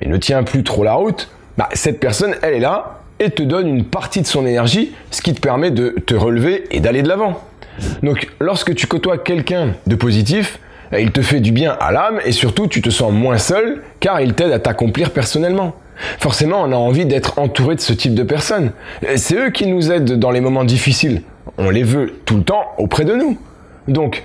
et 0.00 0.08
ne 0.08 0.16
tient 0.16 0.44
plus 0.44 0.62
trop 0.62 0.84
la 0.84 0.94
route, 0.94 1.28
bah, 1.58 1.68
cette 1.72 1.98
personne, 1.98 2.36
elle 2.42 2.54
est 2.54 2.60
là 2.60 3.00
et 3.18 3.30
te 3.30 3.42
donne 3.42 3.66
une 3.66 3.84
partie 3.84 4.22
de 4.22 4.26
son 4.26 4.46
énergie, 4.46 4.92
ce 5.10 5.22
qui 5.22 5.34
te 5.34 5.40
permet 5.40 5.72
de 5.72 5.90
te 6.06 6.14
relever 6.14 6.64
et 6.70 6.78
d'aller 6.78 7.02
de 7.02 7.08
l'avant. 7.08 7.42
Donc 8.04 8.28
lorsque 8.38 8.74
tu 8.76 8.86
côtoies 8.86 9.18
quelqu'un 9.18 9.74
de 9.88 9.96
positif, 9.96 10.60
il 10.96 11.10
te 11.10 11.20
fait 11.20 11.40
du 11.40 11.50
bien 11.50 11.76
à 11.80 11.90
l'âme 11.90 12.20
et 12.24 12.32
surtout 12.32 12.68
tu 12.68 12.80
te 12.80 12.90
sens 12.90 13.12
moins 13.12 13.38
seul 13.38 13.82
car 13.98 14.20
il 14.20 14.34
t'aide 14.34 14.52
à 14.52 14.60
t'accomplir 14.60 15.10
personnellement. 15.10 15.74
Forcément, 16.18 16.62
on 16.62 16.72
a 16.72 16.76
envie 16.76 17.06
d'être 17.06 17.38
entouré 17.38 17.74
de 17.74 17.80
ce 17.80 17.92
type 17.92 18.14
de 18.14 18.22
personnes. 18.22 18.70
C'est 19.16 19.34
eux 19.34 19.50
qui 19.50 19.66
nous 19.66 19.90
aident 19.90 20.18
dans 20.18 20.30
les 20.30 20.40
moments 20.40 20.64
difficiles. 20.64 21.22
On 21.60 21.70
les 21.70 21.84
veut 21.84 22.14
tout 22.24 22.38
le 22.38 22.42
temps 22.42 22.64
auprès 22.78 23.04
de 23.04 23.14
nous. 23.14 23.38
Donc, 23.86 24.24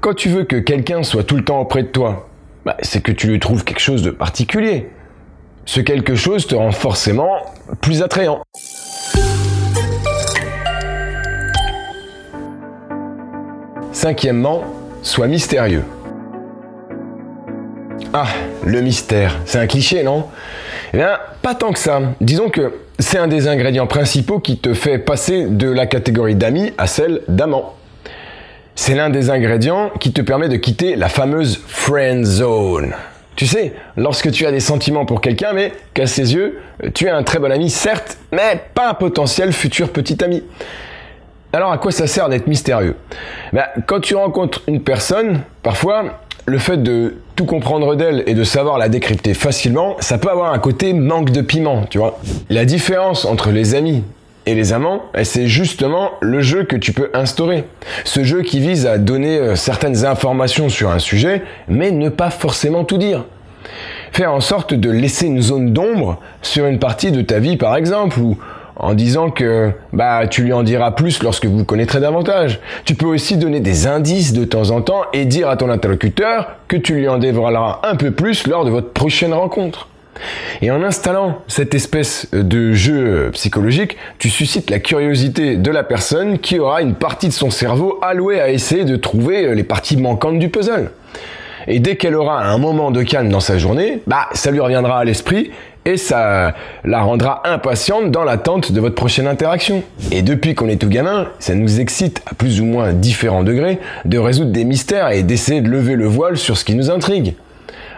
quand 0.00 0.14
tu 0.14 0.30
veux 0.30 0.44
que 0.44 0.56
quelqu'un 0.56 1.02
soit 1.02 1.24
tout 1.24 1.36
le 1.36 1.44
temps 1.44 1.60
auprès 1.60 1.82
de 1.82 1.88
toi, 1.88 2.28
bah, 2.64 2.76
c'est 2.80 3.02
que 3.02 3.12
tu 3.12 3.28
lui 3.28 3.38
trouves 3.38 3.64
quelque 3.64 3.80
chose 3.80 4.02
de 4.02 4.10
particulier 4.10 4.88
ce 5.66 5.80
quelque 5.80 6.16
chose 6.16 6.48
te 6.48 6.56
rend 6.56 6.72
forcément 6.72 7.36
plus 7.80 8.02
attrayant. 8.02 8.42
Cinquièmement, 13.92 14.64
sois 15.02 15.28
mystérieux. 15.28 15.84
Ah, 18.12 18.26
le 18.64 18.80
mystère, 18.80 19.36
c'est 19.44 19.58
un 19.58 19.66
cliché, 19.68 20.02
non? 20.02 20.26
Eh 20.92 20.96
bien, 20.96 21.18
pas 21.42 21.54
tant 21.54 21.72
que 21.72 21.78
ça. 21.78 22.00
Disons 22.20 22.50
que 22.50 22.74
c'est 22.98 23.18
un 23.18 23.28
des 23.28 23.46
ingrédients 23.46 23.86
principaux 23.86 24.40
qui 24.40 24.58
te 24.58 24.74
fait 24.74 24.98
passer 24.98 25.46
de 25.46 25.70
la 25.70 25.86
catégorie 25.86 26.34
d'amis 26.34 26.72
à 26.76 26.88
celle 26.88 27.22
d'amant. 27.28 27.76
C'est 28.74 28.94
l'un 28.96 29.10
des 29.10 29.30
ingrédients 29.30 29.90
qui 30.00 30.12
te 30.12 30.22
permet 30.22 30.48
de 30.48 30.56
quitter 30.56 30.96
la 30.96 31.08
fameuse 31.08 31.62
friend 31.68 32.24
zone. 32.24 32.94
Tu 33.36 33.46
sais, 33.46 33.74
lorsque 33.96 34.32
tu 34.32 34.44
as 34.44 34.50
des 34.50 34.60
sentiments 34.60 35.06
pour 35.06 35.20
quelqu'un, 35.20 35.52
mais 35.52 35.72
qu'à 35.94 36.06
ses 36.08 36.34
yeux, 36.34 36.58
tu 36.94 37.06
es 37.06 37.10
un 37.10 37.22
très 37.22 37.38
bon 37.38 37.52
ami, 37.52 37.70
certes, 37.70 38.18
mais 38.32 38.60
pas 38.74 38.90
un 38.90 38.94
potentiel 38.94 39.52
futur 39.52 39.90
petit 39.90 40.22
ami. 40.24 40.42
Alors 41.52 41.70
à 41.70 41.78
quoi 41.78 41.92
ça 41.92 42.06
sert 42.08 42.28
d'être 42.28 42.48
mystérieux? 42.48 42.96
Ben, 43.52 43.66
Quand 43.86 44.00
tu 44.00 44.16
rencontres 44.16 44.62
une 44.66 44.82
personne, 44.82 45.40
parfois, 45.62 46.20
le 46.50 46.58
fait 46.58 46.82
de 46.82 47.14
tout 47.36 47.44
comprendre 47.44 47.94
d'elle 47.94 48.24
et 48.26 48.34
de 48.34 48.44
savoir 48.44 48.76
la 48.76 48.88
décrypter 48.88 49.34
facilement, 49.34 49.96
ça 50.00 50.18
peut 50.18 50.28
avoir 50.28 50.52
un 50.52 50.58
côté 50.58 50.92
manque 50.92 51.30
de 51.30 51.40
piment, 51.40 51.84
tu 51.88 51.98
vois. 51.98 52.18
La 52.50 52.64
différence 52.64 53.24
entre 53.24 53.50
les 53.50 53.74
amis 53.76 54.02
et 54.46 54.54
les 54.54 54.72
amants, 54.72 55.02
eh, 55.16 55.24
c'est 55.24 55.46
justement 55.46 56.10
le 56.20 56.40
jeu 56.40 56.64
que 56.64 56.76
tu 56.76 56.92
peux 56.92 57.10
instaurer. 57.14 57.64
Ce 58.04 58.24
jeu 58.24 58.42
qui 58.42 58.58
vise 58.58 58.86
à 58.86 58.98
donner 58.98 59.38
euh, 59.38 59.54
certaines 59.54 60.04
informations 60.04 60.68
sur 60.68 60.90
un 60.90 60.98
sujet, 60.98 61.42
mais 61.68 61.92
ne 61.92 62.08
pas 62.08 62.30
forcément 62.30 62.84
tout 62.84 62.98
dire. 62.98 63.24
Faire 64.12 64.32
en 64.32 64.40
sorte 64.40 64.74
de 64.74 64.90
laisser 64.90 65.26
une 65.26 65.40
zone 65.40 65.72
d'ombre 65.72 66.18
sur 66.42 66.66
une 66.66 66.80
partie 66.80 67.12
de 67.12 67.22
ta 67.22 67.38
vie 67.38 67.56
par 67.56 67.76
exemple, 67.76 68.18
ou 68.18 68.38
en 68.80 68.94
disant 68.94 69.30
que 69.30 69.70
bah 69.92 70.26
tu 70.26 70.42
lui 70.42 70.52
en 70.52 70.62
diras 70.62 70.90
plus 70.90 71.22
lorsque 71.22 71.46
vous 71.46 71.64
connaîtrez 71.64 72.00
davantage. 72.00 72.60
Tu 72.84 72.94
peux 72.94 73.06
aussi 73.06 73.36
donner 73.36 73.60
des 73.60 73.86
indices 73.86 74.32
de 74.32 74.44
temps 74.44 74.70
en 74.70 74.80
temps 74.80 75.02
et 75.12 75.26
dire 75.26 75.48
à 75.48 75.56
ton 75.56 75.68
interlocuteur 75.68 76.48
que 76.66 76.76
tu 76.76 76.94
lui 76.94 77.08
en 77.08 77.18
dévoileras 77.18 77.80
un 77.84 77.96
peu 77.96 78.10
plus 78.10 78.46
lors 78.46 78.64
de 78.64 78.70
votre 78.70 78.92
prochaine 78.92 79.34
rencontre. 79.34 79.88
Et 80.62 80.70
en 80.70 80.82
installant 80.82 81.38
cette 81.46 81.74
espèce 81.74 82.28
de 82.32 82.72
jeu 82.72 83.30
psychologique, 83.32 83.96
tu 84.18 84.28
suscites 84.28 84.70
la 84.70 84.78
curiosité 84.78 85.56
de 85.56 85.70
la 85.70 85.84
personne 85.84 86.38
qui 86.38 86.58
aura 86.58 86.82
une 86.82 86.94
partie 86.94 87.28
de 87.28 87.32
son 87.32 87.50
cerveau 87.50 87.98
allouée 88.02 88.40
à 88.40 88.50
essayer 88.50 88.84
de 88.84 88.96
trouver 88.96 89.54
les 89.54 89.64
parties 89.64 89.96
manquantes 89.96 90.38
du 90.38 90.48
puzzle. 90.48 90.90
Et 91.68 91.78
dès 91.78 91.96
qu'elle 91.96 92.14
aura 92.14 92.42
un 92.42 92.58
moment 92.58 92.90
de 92.90 93.02
calme 93.02 93.28
dans 93.28 93.40
sa 93.40 93.58
journée, 93.58 94.02
bah 94.06 94.28
ça 94.32 94.50
lui 94.50 94.60
reviendra 94.60 94.98
à 94.98 95.04
l'esprit 95.04 95.50
et 95.84 95.96
ça 95.96 96.54
la 96.84 97.00
rendra 97.02 97.42
impatiente 97.44 98.10
dans 98.10 98.24
l'attente 98.24 98.72
de 98.72 98.80
votre 98.80 98.94
prochaine 98.94 99.26
interaction. 99.26 99.82
Et 100.12 100.22
depuis 100.22 100.54
qu'on 100.54 100.68
est 100.68 100.80
tout 100.80 100.88
gamin, 100.88 101.28
ça 101.38 101.54
nous 101.54 101.80
excite 101.80 102.22
à 102.30 102.34
plus 102.34 102.60
ou 102.60 102.64
moins 102.64 102.92
différents 102.92 103.42
degrés 103.42 103.78
de 104.04 104.18
résoudre 104.18 104.52
des 104.52 104.64
mystères 104.64 105.10
et 105.10 105.22
d'essayer 105.22 105.60
de 105.60 105.68
lever 105.68 105.96
le 105.96 106.06
voile 106.06 106.36
sur 106.36 106.56
ce 106.56 106.64
qui 106.64 106.74
nous 106.74 106.90
intrigue. 106.90 107.34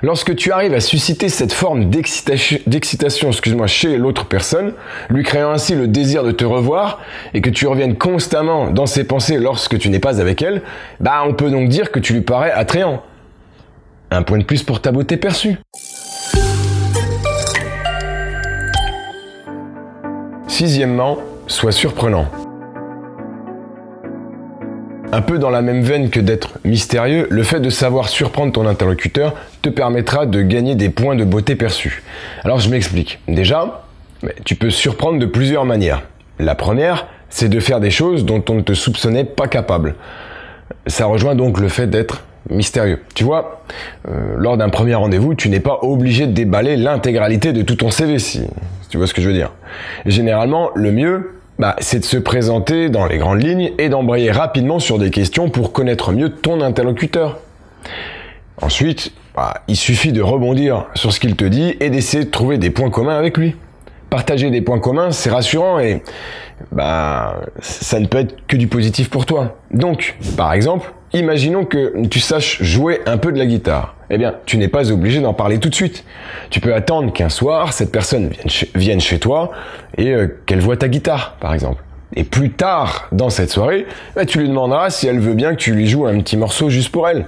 Lorsque 0.04 0.34
tu 0.34 0.50
arrives 0.50 0.74
à 0.74 0.80
susciter 0.80 1.28
cette 1.28 1.52
forme 1.52 1.88
d'excitation 1.88 3.30
chez 3.66 3.96
l'autre 3.98 4.26
personne, 4.26 4.72
lui 5.08 5.22
créant 5.22 5.52
ainsi 5.52 5.76
le 5.76 5.86
désir 5.86 6.24
de 6.24 6.32
te 6.32 6.44
revoir 6.44 6.98
et 7.34 7.40
que 7.40 7.50
tu 7.50 7.68
reviennes 7.68 7.96
constamment 7.96 8.70
dans 8.70 8.86
ses 8.86 9.04
pensées 9.04 9.38
lorsque 9.38 9.78
tu 9.78 9.90
n'es 9.90 10.00
pas 10.00 10.20
avec 10.20 10.42
elle, 10.42 10.62
bah 10.98 11.22
on 11.24 11.34
peut 11.34 11.50
donc 11.50 11.68
dire 11.68 11.92
que 11.92 12.00
tu 12.00 12.14
lui 12.14 12.22
parais 12.22 12.50
attrayant. 12.50 13.00
Un 14.10 14.22
point 14.22 14.38
de 14.38 14.44
plus 14.44 14.64
pour 14.64 14.82
ta 14.82 14.90
beauté 14.90 15.16
perçue. 15.16 15.56
Sixièmement, 20.52 21.16
sois 21.46 21.72
surprenant. 21.72 22.26
Un 25.10 25.22
peu 25.22 25.38
dans 25.38 25.48
la 25.48 25.62
même 25.62 25.80
veine 25.80 26.10
que 26.10 26.20
d'être 26.20 26.58
mystérieux, 26.62 27.26
le 27.30 27.42
fait 27.42 27.58
de 27.58 27.70
savoir 27.70 28.10
surprendre 28.10 28.52
ton 28.52 28.66
interlocuteur 28.66 29.32
te 29.62 29.70
permettra 29.70 30.26
de 30.26 30.42
gagner 30.42 30.74
des 30.74 30.90
points 30.90 31.16
de 31.16 31.24
beauté 31.24 31.56
perçus. 31.56 32.02
Alors 32.44 32.58
je 32.58 32.68
m'explique. 32.68 33.18
Déjà, 33.28 33.86
tu 34.44 34.54
peux 34.54 34.68
surprendre 34.68 35.18
de 35.18 35.24
plusieurs 35.24 35.64
manières. 35.64 36.02
La 36.38 36.54
première, 36.54 37.06
c'est 37.30 37.48
de 37.48 37.58
faire 37.58 37.80
des 37.80 37.90
choses 37.90 38.26
dont 38.26 38.44
on 38.50 38.56
ne 38.56 38.60
te 38.60 38.74
soupçonnait 38.74 39.24
pas 39.24 39.48
capable. 39.48 39.94
Ça 40.86 41.06
rejoint 41.06 41.34
donc 41.34 41.60
le 41.60 41.68
fait 41.68 41.86
d'être 41.86 42.24
mystérieux. 42.50 43.00
Tu 43.14 43.24
vois, 43.24 43.62
euh, 44.08 44.34
lors 44.36 44.56
d'un 44.56 44.68
premier 44.68 44.94
rendez-vous, 44.94 45.34
tu 45.34 45.48
n'es 45.48 45.60
pas 45.60 45.78
obligé 45.82 46.26
de 46.26 46.32
déballer 46.32 46.76
l'intégralité 46.76 47.52
de 47.52 47.62
tout 47.62 47.76
ton 47.76 47.90
CV, 47.90 48.18
si, 48.18 48.42
tu 48.88 48.98
vois 48.98 49.06
ce 49.06 49.14
que 49.14 49.22
je 49.22 49.28
veux 49.28 49.34
dire. 49.34 49.52
généralement, 50.06 50.70
le 50.74 50.92
mieux, 50.92 51.32
bah, 51.58 51.76
c'est 51.80 52.00
de 52.00 52.04
se 52.04 52.16
présenter 52.16 52.88
dans 52.88 53.06
les 53.06 53.18
grandes 53.18 53.42
lignes 53.42 53.72
et 53.78 53.88
d'embrayer 53.88 54.30
rapidement 54.30 54.78
sur 54.78 54.98
des 54.98 55.10
questions 55.10 55.50
pour 55.50 55.72
connaître 55.72 56.12
mieux 56.12 56.30
ton 56.30 56.60
interlocuteur. 56.60 57.38
Ensuite, 58.60 59.12
bah, 59.34 59.54
il 59.68 59.76
suffit 59.76 60.12
de 60.12 60.22
rebondir 60.22 60.86
sur 60.94 61.12
ce 61.12 61.20
qu'il 61.20 61.36
te 61.36 61.44
dit 61.44 61.76
et 61.80 61.90
d'essayer 61.90 62.24
de 62.24 62.30
trouver 62.30 62.58
des 62.58 62.70
points 62.70 62.90
communs 62.90 63.16
avec 63.16 63.36
lui. 63.38 63.56
Partager 64.10 64.50
des 64.50 64.60
points 64.60 64.78
communs, 64.78 65.10
c'est 65.10 65.30
rassurant 65.30 65.78
et 65.78 66.02
bah, 66.70 67.40
ça 67.60 67.98
ne 67.98 68.06
peut 68.06 68.18
être 68.18 68.46
que 68.46 68.56
du 68.56 68.66
positif 68.66 69.08
pour 69.08 69.24
toi. 69.24 69.56
Donc, 69.72 70.16
par 70.36 70.52
exemple, 70.52 70.92
Imaginons 71.14 71.66
que 71.66 72.06
tu 72.06 72.20
saches 72.20 72.62
jouer 72.62 73.00
un 73.04 73.18
peu 73.18 73.32
de 73.32 73.38
la 73.38 73.44
guitare. 73.44 73.96
Eh 74.08 74.16
bien, 74.16 74.34
tu 74.46 74.56
n'es 74.56 74.68
pas 74.68 74.90
obligé 74.90 75.20
d'en 75.20 75.34
parler 75.34 75.58
tout 75.58 75.68
de 75.68 75.74
suite. 75.74 76.04
Tu 76.48 76.60
peux 76.60 76.74
attendre 76.74 77.12
qu'un 77.12 77.28
soir, 77.28 77.74
cette 77.74 77.92
personne 77.92 78.30
vienne 78.74 79.00
chez, 79.00 79.18
toi 79.18 79.50
et 79.98 80.12
euh, 80.12 80.26
qu'elle 80.46 80.60
voit 80.60 80.78
ta 80.78 80.88
guitare, 80.88 81.36
par 81.38 81.52
exemple. 81.52 81.82
Et 82.16 82.24
plus 82.24 82.50
tard 82.50 83.08
dans 83.12 83.28
cette 83.28 83.50
soirée, 83.50 83.86
bah, 84.16 84.24
tu 84.24 84.38
lui 84.38 84.48
demanderas 84.48 84.88
si 84.88 85.06
elle 85.06 85.18
veut 85.18 85.34
bien 85.34 85.50
que 85.50 85.60
tu 85.60 85.72
lui 85.74 85.86
joues 85.86 86.06
un 86.06 86.18
petit 86.20 86.36
morceau 86.38 86.70
juste 86.70 86.90
pour 86.90 87.08
elle. 87.08 87.26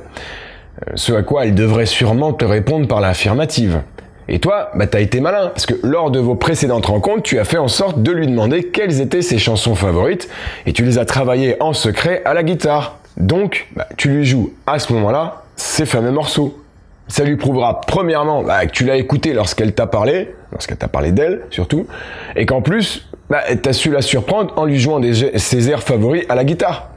Euh, 0.88 0.93
ce 0.95 1.12
à 1.12 1.23
quoi 1.23 1.45
elle 1.45 1.55
devrait 1.55 1.87
sûrement 1.87 2.33
te 2.33 2.45
répondre 2.47 2.88
par 2.88 3.03
l'affirmative. 3.03 3.83
Et 4.29 4.38
toi, 4.38 4.71
bah, 4.75 4.87
t'as 4.87 5.00
été 5.00 5.21
malin, 5.21 5.49
parce 5.49 5.67
que 5.67 5.75
lors 5.83 6.11
de 6.11 6.21
vos 6.21 6.37
précédentes 6.37 6.87
rencontres, 6.87 7.23
tu 7.23 7.38
as 7.38 7.45
fait 7.45 7.59
en 7.59 7.69
sorte 7.69 8.03
de 8.03 8.12
lui 8.12 8.26
demander 8.26 8.64
quelles 8.64 9.03
étaient 9.03 9.21
ses 9.21 9.37
chansons 9.37 9.75
favorites, 9.75 10.31
et 10.64 10.73
tu 10.73 10.85
les 10.85 10.99
as 10.99 11.05
travaillées 11.05 11.62
en 11.62 11.75
secret 11.75 12.23
à 12.25 12.33
la 12.33 12.43
guitare. 12.43 12.99
Donc, 13.16 13.68
bah, 13.76 13.87
tu 13.97 14.09
lui 14.09 14.25
joues 14.25 14.52
à 14.66 14.78
ce 14.78 14.92
moment-là 14.92 15.42
ces 15.56 15.87
fameux 15.87 16.11
morceaux. 16.11 16.61
Ça 17.06 17.23
lui 17.25 17.37
prouvera 17.37 17.80
premièrement 17.83 18.42
bah, 18.42 18.66
que 18.66 18.73
tu 18.73 18.85
l'as 18.85 18.97
écouté 18.97 19.35
lorsqu'elle 19.35 19.75
t'a 19.75 19.87
parlé, 19.87 20.35
lorsqu'elle 20.52 20.78
t'a 20.78 20.88
parlé 20.88 21.12
d'elle 21.12 21.42
surtout, 21.50 21.87
et 22.35 22.47
qu'en 22.47 22.62
plus, 22.62 23.09
bah, 23.30 23.42
tu 23.62 23.68
as 23.68 23.73
su 23.73 23.90
la 23.90 24.02
surprendre 24.02 24.54
en 24.56 24.64
lui 24.64 24.78
jouant 24.78 25.00
ses 25.12 25.71
airs 25.71 25.83
favoris 25.83 26.25
à 26.28 26.35
la 26.35 26.44
guitare. 26.44 26.90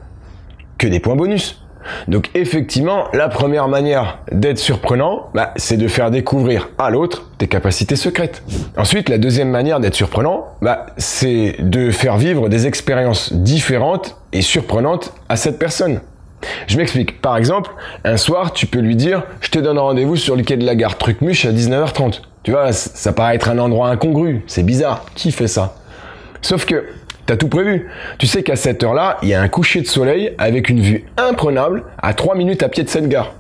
Que 0.78 0.88
des 0.88 1.00
points 1.00 1.16
bonus. 1.16 1.62
Donc 2.08 2.30
effectivement, 2.34 3.06
la 3.14 3.30
première 3.30 3.68
manière 3.68 4.20
d'être 4.32 4.60
surprenant, 4.60 5.30
bah, 5.34 5.54
c'est 5.56 5.78
de 5.78 5.88
faire 5.88 6.12
découvrir 6.12 6.70
à 6.78 6.90
l'autre 6.90 7.30
tes 7.38 7.48
capacités 7.48 7.96
secrètes. 7.96 8.44
Ensuite, 8.78 9.10
la 9.10 9.18
deuxième 9.18 9.50
manière 9.50 9.80
d'être 9.80 9.96
surprenant, 9.96 10.48
bah, 10.62 10.88
c'est 10.98 11.56
de 11.60 11.92
faire 11.92 12.18
vivre 12.18 12.50
des 12.50 12.68
expériences 12.68 13.34
différentes 13.34 14.18
et 14.34 14.42
surprenantes 14.42 15.14
à 15.30 15.36
cette 15.36 15.60
personne. 15.60 16.02
Je 16.68 16.78
m'explique. 16.78 17.22
Par 17.22 17.38
exemple, 17.38 17.72
un 18.04 18.18
soir, 18.18 18.54
tu 18.54 18.68
peux 18.68 18.80
lui 18.80 18.96
dire 18.96 19.24
Je 19.42 19.50
te 19.50 19.60
donne 19.60 19.80
rendez-vous 19.80 20.16
sur 20.16 20.36
le 20.36 20.44
quai 20.44 20.58
de 20.58 20.66
la 20.66 20.76
gare 20.76 20.98
Trucmuche 20.98 21.46
à 21.46 21.52
19h30. 21.52 22.22
Tu 22.44 22.52
vois, 22.52 22.72
ça 22.72 23.12
paraît 23.12 23.36
être 23.36 23.50
un 23.50 23.58
endroit 23.58 23.90
incongru. 23.90 24.44
C'est 24.48 24.64
bizarre. 24.64 25.06
Qui 25.16 25.32
fait 25.32 25.48
ça? 25.48 25.76
Sauf 26.42 26.66
que 26.66 26.86
T'as 27.28 27.36
tout 27.36 27.50
prévu. 27.50 27.90
Tu 28.20 28.26
sais 28.26 28.42
qu'à 28.42 28.56
cette 28.56 28.82
heure-là, 28.84 29.18
il 29.22 29.28
y 29.28 29.34
a 29.34 29.42
un 29.42 29.50
coucher 29.50 29.82
de 29.82 29.86
soleil 29.86 30.34
avec 30.38 30.70
une 30.70 30.80
vue 30.80 31.06
imprenable 31.18 31.84
à 32.02 32.14
3 32.14 32.36
minutes 32.36 32.64
à 32.64 32.70
pied 32.70 32.86
de 32.86 32.90
cette 32.90 33.10
gare. 33.10 33.34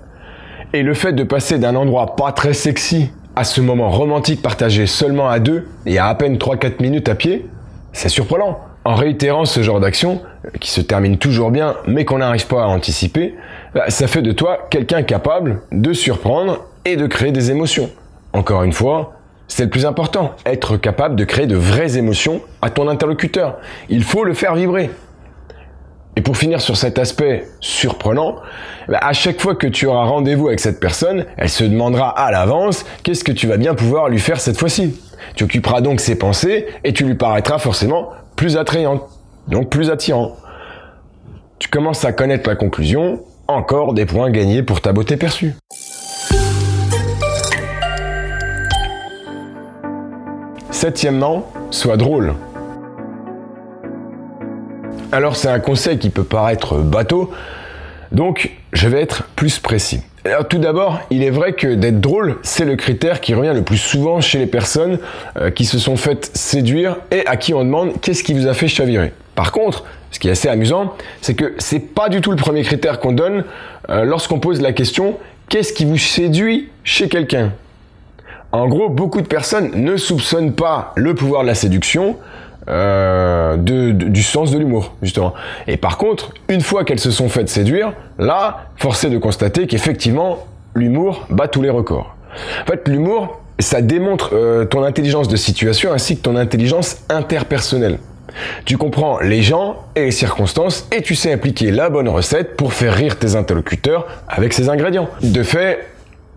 Et 0.73 0.83
le 0.83 0.93
fait 0.93 1.13
de 1.13 1.23
passer 1.23 1.57
d'un 1.57 1.73
endroit 1.73 2.17
pas 2.17 2.33
très 2.33 2.51
sexy 2.51 3.11
à 3.37 3.45
ce 3.45 3.61
moment 3.61 3.89
romantique 3.89 4.41
partagé 4.41 4.87
seulement 4.87 5.29
à 5.29 5.39
deux 5.39 5.67
et 5.85 5.99
à 5.99 6.07
à 6.07 6.15
peine 6.15 6.35
3-4 6.37 6.81
minutes 6.81 7.07
à 7.07 7.15
pied, 7.15 7.45
c'est 7.93 8.09
surprenant. 8.09 8.59
En 8.83 8.95
réitérant 8.95 9.45
ce 9.45 9.63
genre 9.63 9.79
d'action, 9.79 10.21
euh, 10.45 10.49
qui 10.59 10.69
se 10.69 10.81
termine 10.81 11.17
toujours 11.17 11.51
bien 11.51 11.75
mais 11.87 12.03
qu'on 12.03 12.17
n'arrive 12.17 12.47
pas 12.47 12.63
à 12.63 12.67
anticiper, 12.67 13.35
bah, 13.73 13.85
ça 13.89 14.07
fait 14.07 14.21
de 14.21 14.33
toi 14.33 14.67
quelqu'un 14.69 15.03
capable 15.03 15.61
de 15.71 15.93
surprendre 15.93 16.65
et 16.83 16.97
de 16.97 17.07
créer 17.07 17.31
des 17.31 17.51
émotions. 17.51 17.89
Encore 18.33 18.63
une 18.63 18.73
fois, 18.73 19.16
c'est 19.47 19.63
le 19.63 19.69
plus 19.69 19.85
important, 19.85 20.35
être 20.45 20.77
capable 20.77 21.15
de 21.15 21.23
créer 21.23 21.47
de 21.47 21.55
vraies 21.55 21.97
émotions 21.97 22.41
à 22.61 22.69
ton 22.69 22.87
interlocuteur. 22.87 23.57
Il 23.89 24.03
faut 24.03 24.23
le 24.23 24.33
faire 24.33 24.55
vibrer. 24.55 24.89
Et 26.15 26.21
pour 26.21 26.35
finir 26.35 26.61
sur 26.61 26.77
cet 26.77 26.97
aspect 26.97 27.47
surprenant, 27.59 28.37
bah, 28.87 28.97
à 29.01 29.13
chaque 29.13 29.39
fois 29.39 29.53
que 29.53 29.67
tu 29.67 29.85
auras 29.85 30.05
rendez-vous 30.05 30.47
avec 30.47 30.59
cette 30.59 30.79
personne, 30.79 31.25
elle 31.37 31.49
se 31.49 31.63
demandera 31.63 32.09
à 32.09 32.31
l'avance 32.31 32.85
qu'est-ce 33.03 33.23
que 33.23 33.31
tu 33.31 33.45
vas 33.45 33.57
bien 33.57 33.75
pouvoir 33.75 34.09
lui 34.09 34.19
faire 34.19 34.39
cette 34.39 34.57
fois-ci? 34.57 34.99
Tu 35.35 35.43
occuperas 35.43 35.81
donc 35.81 35.99
ses 35.99 36.17
pensées 36.17 36.65
et 36.83 36.91
tu 36.91 37.05
lui 37.05 37.15
paraîtras 37.15 37.59
forcément 37.59 38.09
plus 38.35 38.57
attrayant, 38.57 39.07
donc 39.47 39.69
plus 39.69 39.91
attirant. 39.91 40.35
Tu 41.59 41.69
commences 41.69 42.03
à 42.03 42.13
connaître 42.13 42.49
la 42.49 42.55
conclusion, 42.55 43.21
encore 43.47 43.93
des 43.93 44.05
points 44.05 44.31
gagnés 44.31 44.63
pour 44.63 44.81
ta 44.81 44.93
beauté 44.93 45.17
perçue. 45.17 45.53
Septièmement, 50.77 51.51
sois 51.71 51.97
drôle. 51.97 52.35
Alors 55.11 55.35
c'est 55.35 55.47
un 55.47 55.59
conseil 55.59 55.97
qui 55.97 56.11
peut 56.11 56.23
paraître 56.23 56.77
bateau, 56.77 57.31
donc 58.11 58.51
je 58.73 58.87
vais 58.87 59.01
être 59.01 59.23
plus 59.35 59.57
précis. 59.57 60.01
Alors 60.23 60.47
tout 60.47 60.59
d'abord, 60.59 60.99
il 61.09 61.23
est 61.23 61.31
vrai 61.31 61.53
que 61.53 61.73
d'être 61.73 61.99
drôle, 61.99 62.37
c'est 62.43 62.63
le 62.63 62.75
critère 62.75 63.21
qui 63.21 63.33
revient 63.33 63.53
le 63.55 63.63
plus 63.63 63.79
souvent 63.79 64.21
chez 64.21 64.37
les 64.37 64.45
personnes 64.45 64.99
euh, 65.39 65.49
qui 65.49 65.65
se 65.65 65.79
sont 65.79 65.97
faites 65.97 66.29
séduire 66.37 66.97
et 67.09 67.25
à 67.25 67.37
qui 67.37 67.55
on 67.55 67.63
demande 67.63 67.99
qu'est-ce 67.99 68.21
qui 68.21 68.35
vous 68.35 68.45
a 68.45 68.53
fait 68.53 68.67
chavirer? 68.67 69.13
Par 69.33 69.51
contre, 69.51 69.83
ce 70.11 70.19
qui 70.19 70.27
est 70.27 70.31
assez 70.33 70.47
amusant, 70.47 70.93
c'est 71.21 71.33
que 71.33 71.55
c'est 71.57 71.79
pas 71.95 72.07
du 72.07 72.21
tout 72.21 72.29
le 72.29 72.37
premier 72.37 72.61
critère 72.61 72.99
qu'on 72.99 73.13
donne 73.13 73.45
euh, 73.89 74.03
lorsqu'on 74.03 74.39
pose 74.39 74.61
la 74.61 74.73
question 74.73 75.17
qu'est-ce 75.49 75.73
qui 75.73 75.85
vous 75.85 75.97
séduit 75.97 76.69
chez 76.83 77.09
quelqu'un? 77.09 77.51
En 78.51 78.67
gros, 78.67 78.89
beaucoup 78.89 79.21
de 79.21 79.27
personnes 79.27 79.71
ne 79.75 79.97
soupçonnent 79.97 80.53
pas 80.53 80.93
le 80.95 81.13
pouvoir 81.15 81.41
de 81.41 81.47
la 81.47 81.55
séduction 81.55 82.15
euh, 82.69 83.55
du 83.57 84.23
sens 84.23 84.51
de 84.51 84.57
l'humour, 84.57 84.93
justement. 85.01 85.33
Et 85.67 85.77
par 85.77 85.97
contre, 85.97 86.33
une 86.49 86.61
fois 86.61 86.83
qu'elles 86.83 86.99
se 86.99 87.11
sont 87.11 87.29
faites 87.29 87.49
séduire, 87.49 87.93
là, 88.19 88.67
force 88.75 89.03
est 89.03 89.09
de 89.09 89.17
constater 89.17 89.67
qu'effectivement, 89.67 90.39
l'humour 90.75 91.25
bat 91.29 91.47
tous 91.47 91.61
les 91.61 91.69
records. 91.69 92.15
En 92.63 92.65
fait, 92.65 92.87
l'humour, 92.87 93.39
ça 93.59 93.81
démontre 93.81 94.31
euh, 94.33 94.65
ton 94.65 94.83
intelligence 94.83 95.27
de 95.27 95.35
situation 95.35 95.91
ainsi 95.91 96.17
que 96.17 96.21
ton 96.21 96.35
intelligence 96.35 96.97
interpersonnelle. 97.09 97.99
Tu 98.65 98.77
comprends 98.77 99.19
les 99.19 99.41
gens 99.41 99.77
et 99.95 100.05
les 100.05 100.11
circonstances 100.11 100.87
et 100.91 101.01
tu 101.01 101.15
sais 101.15 101.31
appliquer 101.31 101.71
la 101.71 101.89
bonne 101.89 102.09
recette 102.09 102.55
pour 102.55 102.73
faire 102.73 102.93
rire 102.93 103.17
tes 103.17 103.35
interlocuteurs 103.35 104.07
avec 104.27 104.53
ces 104.53 104.69
ingrédients. 104.69 105.09
De 105.23 105.41
fait, 105.41 105.87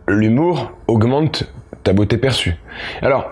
l'humour 0.06 0.72
augmente 0.86 1.44
ta 1.82 1.92
beauté 1.92 2.16
perçue. 2.16 2.56
Alors, 3.02 3.30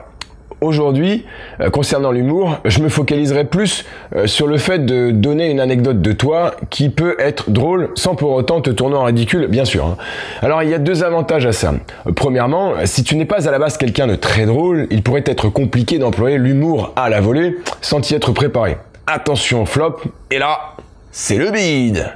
aujourd'hui, 0.61 1.25
euh, 1.61 1.71
concernant 1.71 2.11
l'humour, 2.11 2.59
je 2.65 2.81
me 2.81 2.89
focaliserai 2.89 3.45
plus 3.45 3.85
euh, 4.15 4.27
sur 4.27 4.47
le 4.47 4.59
fait 4.59 4.85
de 4.85 5.11
donner 5.11 5.51
une 5.51 5.61
anecdote 5.61 6.01
de 6.01 6.13
toi 6.13 6.53
qui 6.71 6.89
peut 6.89 7.17
être 7.19 7.51
drôle 7.51 7.91
sans 7.95 8.15
pour 8.15 8.33
autant 8.33 8.61
te 8.61 8.71
tourner 8.71 8.97
en 8.97 9.05
ridicule, 9.05 9.47
bien 9.47 9.65
sûr. 9.65 9.87
Hein. 9.87 9.97
Alors 10.43 10.63
il 10.63 10.71
y 10.71 10.75
a 10.75 10.79
deux 10.79 11.05
avantages 11.05 11.47
à 11.47 11.53
ça. 11.53 11.75
Premièrement, 12.17 12.75
si 12.85 13.05
tu 13.05 13.17
n'es 13.17 13.25
pas 13.25 13.49
à 13.49 13.51
la 13.51 13.59
base 13.59 13.77
quelqu'un 13.77 14.07
de 14.07 14.15
très 14.15 14.47
drôle, 14.47 14.87
il 14.91 15.03
pourrait 15.03 15.25
être 15.27 15.49
compliqué 15.49 15.99
d'employer 15.99 16.39
l'humour 16.39 16.93
à 16.97 17.09
la 17.09 17.21
volée 17.21 17.57
sans 17.81 18.09
y 18.11 18.15
être 18.15 18.33
préparé. 18.33 18.79
Attention 19.07 19.65
flop, 19.65 20.01
et 20.31 20.39
là, 20.39 20.75
c'est 21.11 21.39
le 21.39 21.51
bide. 21.51 22.13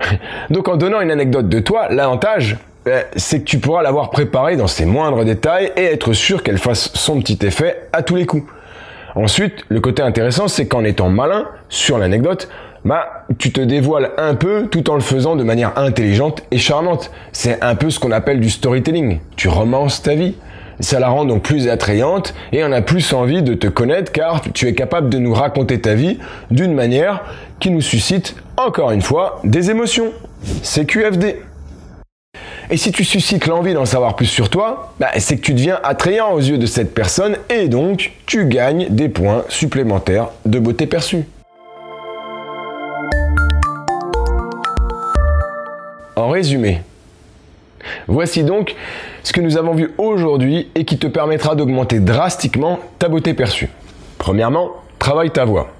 Donc 0.50 0.68
en 0.68 0.76
donnant 0.76 1.00
une 1.00 1.10
anecdote 1.10 1.48
de 1.48 1.60
toi, 1.60 1.88
l'avantage, 1.90 2.58
c'est 3.16 3.40
que 3.40 3.44
tu 3.44 3.58
pourras 3.58 3.82
l'avoir 3.82 4.10
préparée 4.10 4.56
dans 4.56 4.66
ses 4.66 4.84
moindres 4.84 5.24
détails 5.24 5.72
et 5.76 5.84
être 5.84 6.12
sûr 6.12 6.42
qu'elle 6.42 6.58
fasse 6.58 6.90
son 6.94 7.20
petit 7.20 7.38
effet 7.44 7.88
à 7.92 8.02
tous 8.02 8.16
les 8.16 8.26
coups. 8.26 8.50
Ensuite, 9.14 9.64
le 9.68 9.80
côté 9.80 10.02
intéressant, 10.02 10.46
c'est 10.46 10.66
qu'en 10.66 10.84
étant 10.84 11.08
malin 11.08 11.46
sur 11.68 11.98
l'anecdote, 11.98 12.48
bah, 12.84 13.24
tu 13.38 13.50
te 13.50 13.60
dévoiles 13.60 14.10
un 14.18 14.34
peu 14.34 14.68
tout 14.68 14.90
en 14.90 14.94
le 14.94 15.00
faisant 15.00 15.34
de 15.36 15.42
manière 15.42 15.76
intelligente 15.76 16.42
et 16.50 16.58
charmante. 16.58 17.10
C'est 17.32 17.60
un 17.62 17.74
peu 17.74 17.90
ce 17.90 17.98
qu'on 17.98 18.12
appelle 18.12 18.40
du 18.40 18.50
storytelling. 18.50 19.18
Tu 19.36 19.48
romances 19.48 20.02
ta 20.02 20.14
vie. 20.14 20.34
Ça 20.78 21.00
la 21.00 21.08
rend 21.08 21.24
donc 21.24 21.42
plus 21.42 21.68
attrayante 21.68 22.34
et 22.52 22.62
on 22.62 22.70
a 22.70 22.82
plus 22.82 23.14
envie 23.14 23.42
de 23.42 23.54
te 23.54 23.66
connaître 23.66 24.12
car 24.12 24.42
tu 24.52 24.68
es 24.68 24.74
capable 24.74 25.08
de 25.08 25.18
nous 25.18 25.32
raconter 25.32 25.80
ta 25.80 25.94
vie 25.94 26.18
d'une 26.50 26.74
manière 26.74 27.24
qui 27.58 27.70
nous 27.70 27.80
suscite, 27.80 28.36
encore 28.58 28.90
une 28.90 29.00
fois, 29.00 29.40
des 29.42 29.70
émotions. 29.70 30.12
C'est 30.62 30.84
QFD. 30.84 31.38
Et 32.68 32.76
si 32.76 32.90
tu 32.90 33.04
suscites 33.04 33.46
l'envie 33.46 33.74
d'en 33.74 33.84
savoir 33.84 34.16
plus 34.16 34.26
sur 34.26 34.50
toi, 34.50 34.92
bah, 34.98 35.10
c'est 35.18 35.36
que 35.36 35.42
tu 35.42 35.54
deviens 35.54 35.78
attrayant 35.84 36.32
aux 36.32 36.40
yeux 36.40 36.58
de 36.58 36.66
cette 36.66 36.94
personne 36.94 37.36
et 37.48 37.68
donc 37.68 38.12
tu 38.26 38.46
gagnes 38.46 38.88
des 38.90 39.08
points 39.08 39.44
supplémentaires 39.48 40.30
de 40.44 40.58
beauté 40.58 40.86
perçue. 40.88 41.24
En 46.16 46.28
résumé, 46.30 46.80
voici 48.08 48.42
donc 48.42 48.74
ce 49.22 49.32
que 49.32 49.40
nous 49.40 49.56
avons 49.56 49.74
vu 49.74 49.92
aujourd'hui 49.96 50.68
et 50.74 50.84
qui 50.84 50.98
te 50.98 51.06
permettra 51.06 51.54
d'augmenter 51.54 52.00
drastiquement 52.00 52.80
ta 52.98 53.08
beauté 53.08 53.32
perçue. 53.32 53.68
Premièrement, 54.18 54.72
travaille 54.98 55.30
ta 55.30 55.44
voix. 55.44 55.72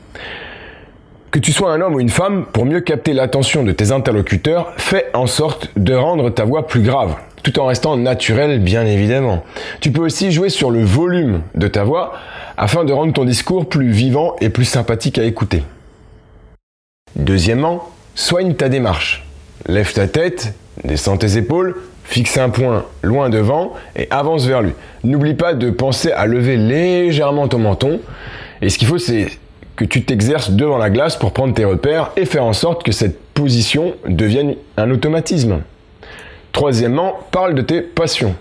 Que 1.31 1.39
tu 1.39 1.53
sois 1.53 1.73
un 1.73 1.81
homme 1.81 1.95
ou 1.95 2.01
une 2.01 2.09
femme, 2.09 2.47
pour 2.47 2.65
mieux 2.65 2.81
capter 2.81 3.13
l'attention 3.13 3.63
de 3.63 3.73
tes 3.73 3.91
interlocuteurs, 3.93 4.73
fais 4.77 5.07
en 5.13 5.27
sorte 5.27 5.71
de 5.77 5.95
rendre 5.95 6.31
ta 6.31 6.45
voix 6.45 6.67
plus 6.67 6.83
grave, 6.83 7.17
tout 7.43 7.59
en 7.59 7.67
restant 7.67 7.97
naturel 7.97 8.61
bien 8.61 8.87
évidemment. 8.87 9.45
Tu 9.81 9.91
peux 9.91 10.03
aussi 10.03 10.33
jouer 10.33 10.49
sur 10.49 10.71
le 10.71 10.83
volume 10.83 11.43
de 11.55 11.69
ta 11.69 11.85
voix 11.85 12.15
afin 12.57 12.85
de 12.85 12.93
rendre 12.93 13.13
ton 13.13 13.25
discours 13.25 13.69
plus 13.69 13.91
vivant 13.91 14.37
et 14.41 14.49
plus 14.49 14.65
sympathique 14.65 15.19
à 15.19 15.25
écouter. 15.25 15.63
Deuxièmement, 17.17 17.91
soigne 18.15 18.55
ta 18.55 18.69
démarche. 18.69 19.27
Lève 19.67 19.93
ta 19.93 20.07
tête, 20.07 20.55
descends 20.85 21.17
tes 21.17 21.37
épaules, 21.37 21.77
fixe 22.05 22.39
un 22.39 22.51
point 22.51 22.85
loin 23.03 23.31
devant 23.31 23.75
et 23.97 24.07
avance 24.11 24.47
vers 24.47 24.63
lui. 24.63 24.73
N'oublie 25.03 25.35
pas 25.35 25.55
de 25.55 25.71
penser 25.71 26.13
à 26.13 26.27
lever 26.27 26.57
légèrement 26.57 27.49
ton 27.49 27.59
menton. 27.59 28.01
Et 28.63 28.71
ce 28.71 28.79
qu'il 28.79 28.89
faut, 28.89 28.99
c'est 28.99 29.27
que 29.77 29.85
tu 29.85 30.05
t'exerces 30.05 30.51
devant 30.51 30.79
la 30.79 30.91
glace 30.91 31.17
pour 31.17 31.33
prendre 31.33 31.55
tes 31.55 31.65
repères 31.65 32.11
et 32.17 32.25
faire 32.25 32.45
en 32.45 32.53
sorte 32.53 32.83
que 32.83 32.93
cette 32.93 33.21
position 33.35 33.95
devienne 34.09 34.57
un 34.77 34.91
automatisme. 34.91 35.61
Troisièmement, 36.53 37.19
parle 37.31 37.55
de 37.55 37.63
tes 37.63 37.83
passions. 37.83 38.35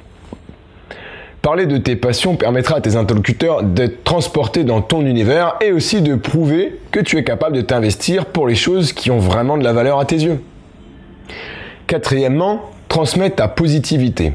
Parler 1.41 1.67
de 1.67 1.77
tes 1.77 1.95
passions 1.95 2.37
permettra 2.37 2.77
à 2.77 2.81
tes 2.81 2.95
interlocuteurs 2.95 3.61
d'être 3.61 4.03
transportés 4.03 4.63
dans 4.63 4.81
ton 4.81 5.05
univers 5.05 5.57
et 5.61 5.71
aussi 5.71 6.01
de 6.01 6.15
prouver 6.15 6.79
que 6.89 6.99
tu 6.99 7.17
es 7.17 7.23
capable 7.23 7.55
de 7.55 7.61
t'investir 7.61 8.25
pour 8.25 8.47
les 8.47 8.55
choses 8.55 8.93
qui 8.93 9.11
ont 9.11 9.19
vraiment 9.19 9.57
de 9.57 9.63
la 9.63 9.73
valeur 9.73 9.99
à 9.99 10.05
tes 10.05 10.15
yeux. 10.15 10.41
Quatrièmement, 11.85 12.61
transmets 12.87 13.29
ta 13.29 13.47
positivité. 13.47 14.33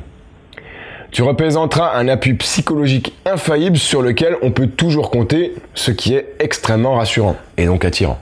Tu 1.11 1.23
représenteras 1.23 1.97
un 1.97 2.07
appui 2.07 2.35
psychologique 2.35 3.15
infaillible 3.27 3.79
sur 3.79 4.01
lequel 4.01 4.37
on 4.43 4.53
peut 4.53 4.69
toujours 4.69 5.11
compter, 5.11 5.55
ce 5.75 5.91
qui 5.91 6.15
est 6.15 6.35
extrêmement 6.39 6.95
rassurant 6.95 7.37
et 7.57 7.67
donc 7.67 7.85
attirant. 7.85 8.19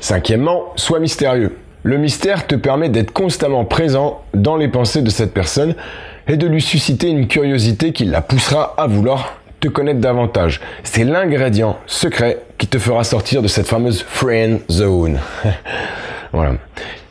Cinquièmement, 0.00 0.72
sois 0.74 0.98
mystérieux. 0.98 1.56
Le 1.84 1.98
mystère 1.98 2.48
te 2.48 2.56
permet 2.56 2.88
d'être 2.88 3.12
constamment 3.12 3.64
présent 3.64 4.22
dans 4.34 4.56
les 4.56 4.66
pensées 4.66 5.02
de 5.02 5.10
cette 5.10 5.32
personne 5.32 5.76
et 6.26 6.36
de 6.36 6.48
lui 6.48 6.60
susciter 6.60 7.08
une 7.08 7.28
curiosité 7.28 7.92
qui 7.92 8.04
la 8.04 8.22
poussera 8.22 8.74
à 8.76 8.88
vouloir 8.88 9.40
te 9.60 9.68
connaître 9.68 10.00
davantage. 10.00 10.60
C'est 10.82 11.04
l'ingrédient 11.04 11.76
secret 11.86 12.42
qui 12.58 12.66
te 12.66 12.78
fera 12.78 13.04
sortir 13.04 13.40
de 13.40 13.48
cette 13.48 13.68
fameuse 13.68 14.02
friend 14.02 14.60
zone. 14.68 15.20
voilà. 16.32 16.54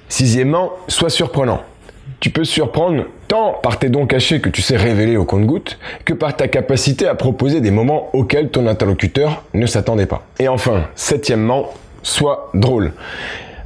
Sixièmement, 0.09 0.73
sois 0.89 1.09
surprenant. 1.09 1.61
Tu 2.19 2.29
peux 2.29 2.43
surprendre 2.43 3.05
tant 3.27 3.53
par 3.61 3.79
tes 3.79 3.89
dons 3.89 4.05
cachés 4.05 4.41
que 4.41 4.49
tu 4.49 4.61
sais 4.61 4.77
révéler 4.77 5.17
au 5.17 5.25
compte-goutte 5.25 5.77
que 6.05 6.13
par 6.13 6.35
ta 6.35 6.47
capacité 6.47 7.07
à 7.07 7.15
proposer 7.15 7.61
des 7.61 7.71
moments 7.71 8.09
auxquels 8.13 8.49
ton 8.49 8.67
interlocuteur 8.67 9.43
ne 9.53 9.65
s'attendait 9.65 10.05
pas. 10.05 10.23
Et 10.39 10.47
enfin, 10.47 10.83
septièmement, 10.95 11.69
sois 12.03 12.49
drôle. 12.53 12.93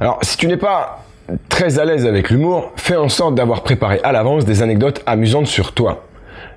Alors, 0.00 0.18
si 0.22 0.36
tu 0.36 0.46
n'es 0.46 0.56
pas 0.56 1.04
très 1.48 1.78
à 1.78 1.84
l'aise 1.84 2.06
avec 2.06 2.30
l'humour, 2.30 2.72
fais 2.76 2.96
en 2.96 3.08
sorte 3.08 3.34
d'avoir 3.34 3.62
préparé 3.62 4.00
à 4.02 4.12
l'avance 4.12 4.44
des 4.44 4.62
anecdotes 4.62 5.02
amusantes 5.06 5.46
sur 5.46 5.72
toi. 5.72 6.04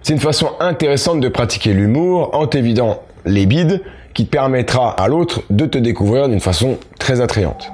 C'est 0.01 0.13
une 0.13 0.19
façon 0.19 0.51
intéressante 0.59 1.19
de 1.19 1.29
pratiquer 1.29 1.73
l'humour 1.73 2.31
en 2.33 2.47
t'évidant 2.47 3.01
les 3.25 3.45
bides 3.45 3.81
qui 4.13 4.25
te 4.25 4.31
permettra 4.31 4.91
à 4.91 5.07
l'autre 5.07 5.41
de 5.49 5.65
te 5.65 5.77
découvrir 5.77 6.29
d'une 6.29 6.39
façon 6.39 6.77
très 6.99 7.21
attrayante. 7.21 7.71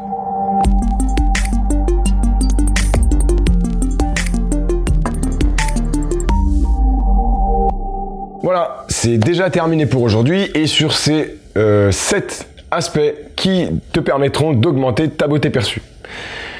Voilà, 8.41 8.85
c'est 8.87 9.17
déjà 9.17 9.49
terminé 9.49 9.85
pour 9.85 10.01
aujourd'hui 10.01 10.49
et 10.55 10.65
sur 10.65 10.93
ces 10.93 11.37
7 11.55 11.57
euh, 11.57 11.91
aspects 12.71 12.99
qui 13.35 13.67
te 13.91 13.99
permettront 13.99 14.53
d'augmenter 14.53 15.09
ta 15.09 15.27
beauté 15.27 15.49
perçue. 15.49 15.81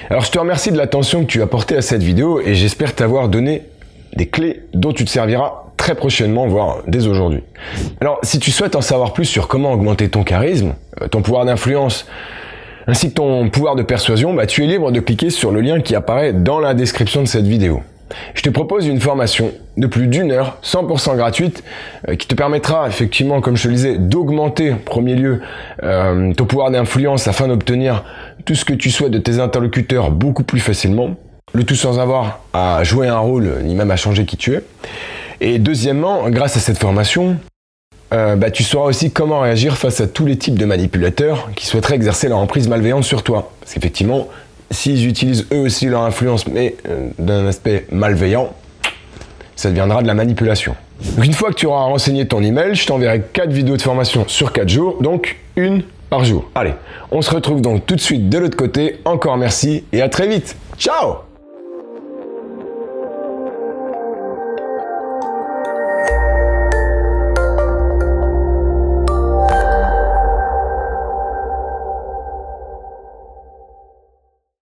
Alors 0.09 0.23
je 0.23 0.31
te 0.31 0.39
remercie 0.39 0.71
de 0.71 0.77
l'attention 0.77 1.21
que 1.21 1.27
tu 1.27 1.41
as 1.41 1.47
portée 1.47 1.77
à 1.77 1.81
cette 1.81 2.03
vidéo 2.03 2.41
et 2.41 2.53
j'espère 2.53 2.95
t'avoir 2.95 3.29
donné 3.29 3.63
des 4.13 4.27
clés 4.27 4.63
dont 4.73 4.91
tu 4.91 5.05
te 5.05 5.09
serviras 5.09 5.63
très 5.77 5.95
prochainement, 5.95 6.47
voire 6.47 6.79
dès 6.87 7.07
aujourd'hui. 7.07 7.43
Alors 8.01 8.19
si 8.23 8.39
tu 8.39 8.51
souhaites 8.51 8.75
en 8.75 8.81
savoir 8.81 9.13
plus 9.13 9.25
sur 9.25 9.47
comment 9.47 9.71
augmenter 9.71 10.09
ton 10.09 10.23
charisme, 10.23 10.73
euh, 11.01 11.07
ton 11.07 11.21
pouvoir 11.21 11.45
d'influence, 11.45 12.07
ainsi 12.87 13.09
que 13.09 13.15
ton 13.15 13.49
pouvoir 13.49 13.75
de 13.75 13.83
persuasion, 13.83 14.33
bah, 14.33 14.47
tu 14.47 14.63
es 14.63 14.67
libre 14.67 14.91
de 14.91 14.99
cliquer 14.99 15.29
sur 15.29 15.51
le 15.51 15.61
lien 15.61 15.79
qui 15.79 15.95
apparaît 15.95 16.33
dans 16.33 16.59
la 16.59 16.73
description 16.73 17.21
de 17.21 17.27
cette 17.27 17.45
vidéo 17.45 17.83
je 18.33 18.41
te 18.41 18.49
propose 18.49 18.87
une 18.87 18.99
formation 18.99 19.51
de 19.77 19.87
plus 19.87 20.07
d'une 20.07 20.31
heure, 20.31 20.57
100% 20.63 21.15
gratuite, 21.15 21.63
euh, 22.07 22.15
qui 22.15 22.27
te 22.27 22.35
permettra 22.35 22.87
effectivement, 22.87 23.41
comme 23.41 23.57
je 23.57 23.63
te 23.63 23.67
le 23.67 23.73
disais, 23.73 23.97
d'augmenter 23.97 24.73
en 24.73 24.77
premier 24.77 25.15
lieu 25.15 25.41
euh, 25.83 26.33
ton 26.33 26.45
pouvoir 26.45 26.71
d'influence 26.71 27.27
afin 27.27 27.47
d'obtenir 27.47 28.03
tout 28.45 28.55
ce 28.55 28.65
que 28.65 28.73
tu 28.73 28.91
souhaites 28.91 29.11
de 29.11 29.19
tes 29.19 29.39
interlocuteurs 29.39 30.11
beaucoup 30.11 30.43
plus 30.43 30.59
facilement. 30.59 31.15
Le 31.53 31.63
tout 31.63 31.75
sans 31.75 31.99
avoir 31.99 32.41
à 32.53 32.83
jouer 32.83 33.07
un 33.07 33.17
rôle 33.17 33.61
ni 33.63 33.73
même 33.73 33.89
à 33.89 33.95
changer 33.95 34.25
qui 34.25 34.37
tu 34.37 34.53
es. 34.53 34.61
Et 35.41 35.57
deuxièmement, 35.57 36.29
grâce 36.29 36.57
à 36.57 36.59
cette 36.59 36.77
formation, 36.77 37.37
euh, 38.11 38.35
bah, 38.35 38.49
tu 38.49 38.63
sauras 38.63 38.87
aussi 38.87 39.11
comment 39.11 39.41
réagir 39.41 39.77
face 39.77 40.01
à 40.01 40.07
tous 40.07 40.25
les 40.25 40.37
types 40.37 40.57
de 40.57 40.65
manipulateurs 40.65 41.49
qui 41.55 41.65
souhaiteraient 41.65 41.95
exercer 41.95 42.27
leur 42.27 42.39
emprise 42.39 42.67
malveillante 42.67 43.03
sur 43.03 43.23
toi. 43.23 43.51
Parce 43.59 43.73
qu'effectivement, 43.73 44.27
s'ils 44.71 45.07
utilisent 45.07 45.47
eux 45.51 45.59
aussi 45.59 45.85
leur 45.87 46.03
influence, 46.03 46.47
mais 46.47 46.75
euh, 46.87 47.09
d'un 47.17 47.47
aspect 47.47 47.85
malveillant, 47.91 48.53
ça 49.55 49.69
deviendra 49.69 50.01
de 50.01 50.07
la 50.07 50.13
manipulation. 50.13 50.75
une 51.23 51.33
fois 51.33 51.49
que 51.49 51.55
tu 51.55 51.65
auras 51.65 51.83
renseigné 51.83 52.27
ton 52.27 52.41
email, 52.41 52.75
je 52.75 52.85
t'enverrai 52.85 53.23
4 53.33 53.51
vidéos 53.51 53.77
de 53.77 53.81
formation 53.81 54.25
sur 54.27 54.53
4 54.53 54.69
jours, 54.69 55.01
donc 55.01 55.37
une 55.55 55.83
par 56.09 56.23
jour. 56.23 56.49
Allez, 56.55 56.73
on 57.11 57.21
se 57.21 57.31
retrouve 57.31 57.61
donc 57.61 57.85
tout 57.85 57.95
de 57.95 58.01
suite 58.01 58.29
de 58.29 58.37
l'autre 58.37 58.57
côté. 58.57 58.99
Encore 59.05 59.37
merci 59.37 59.83
et 59.91 60.01
à 60.01 60.09
très 60.09 60.27
vite. 60.27 60.55
Ciao 60.77 61.28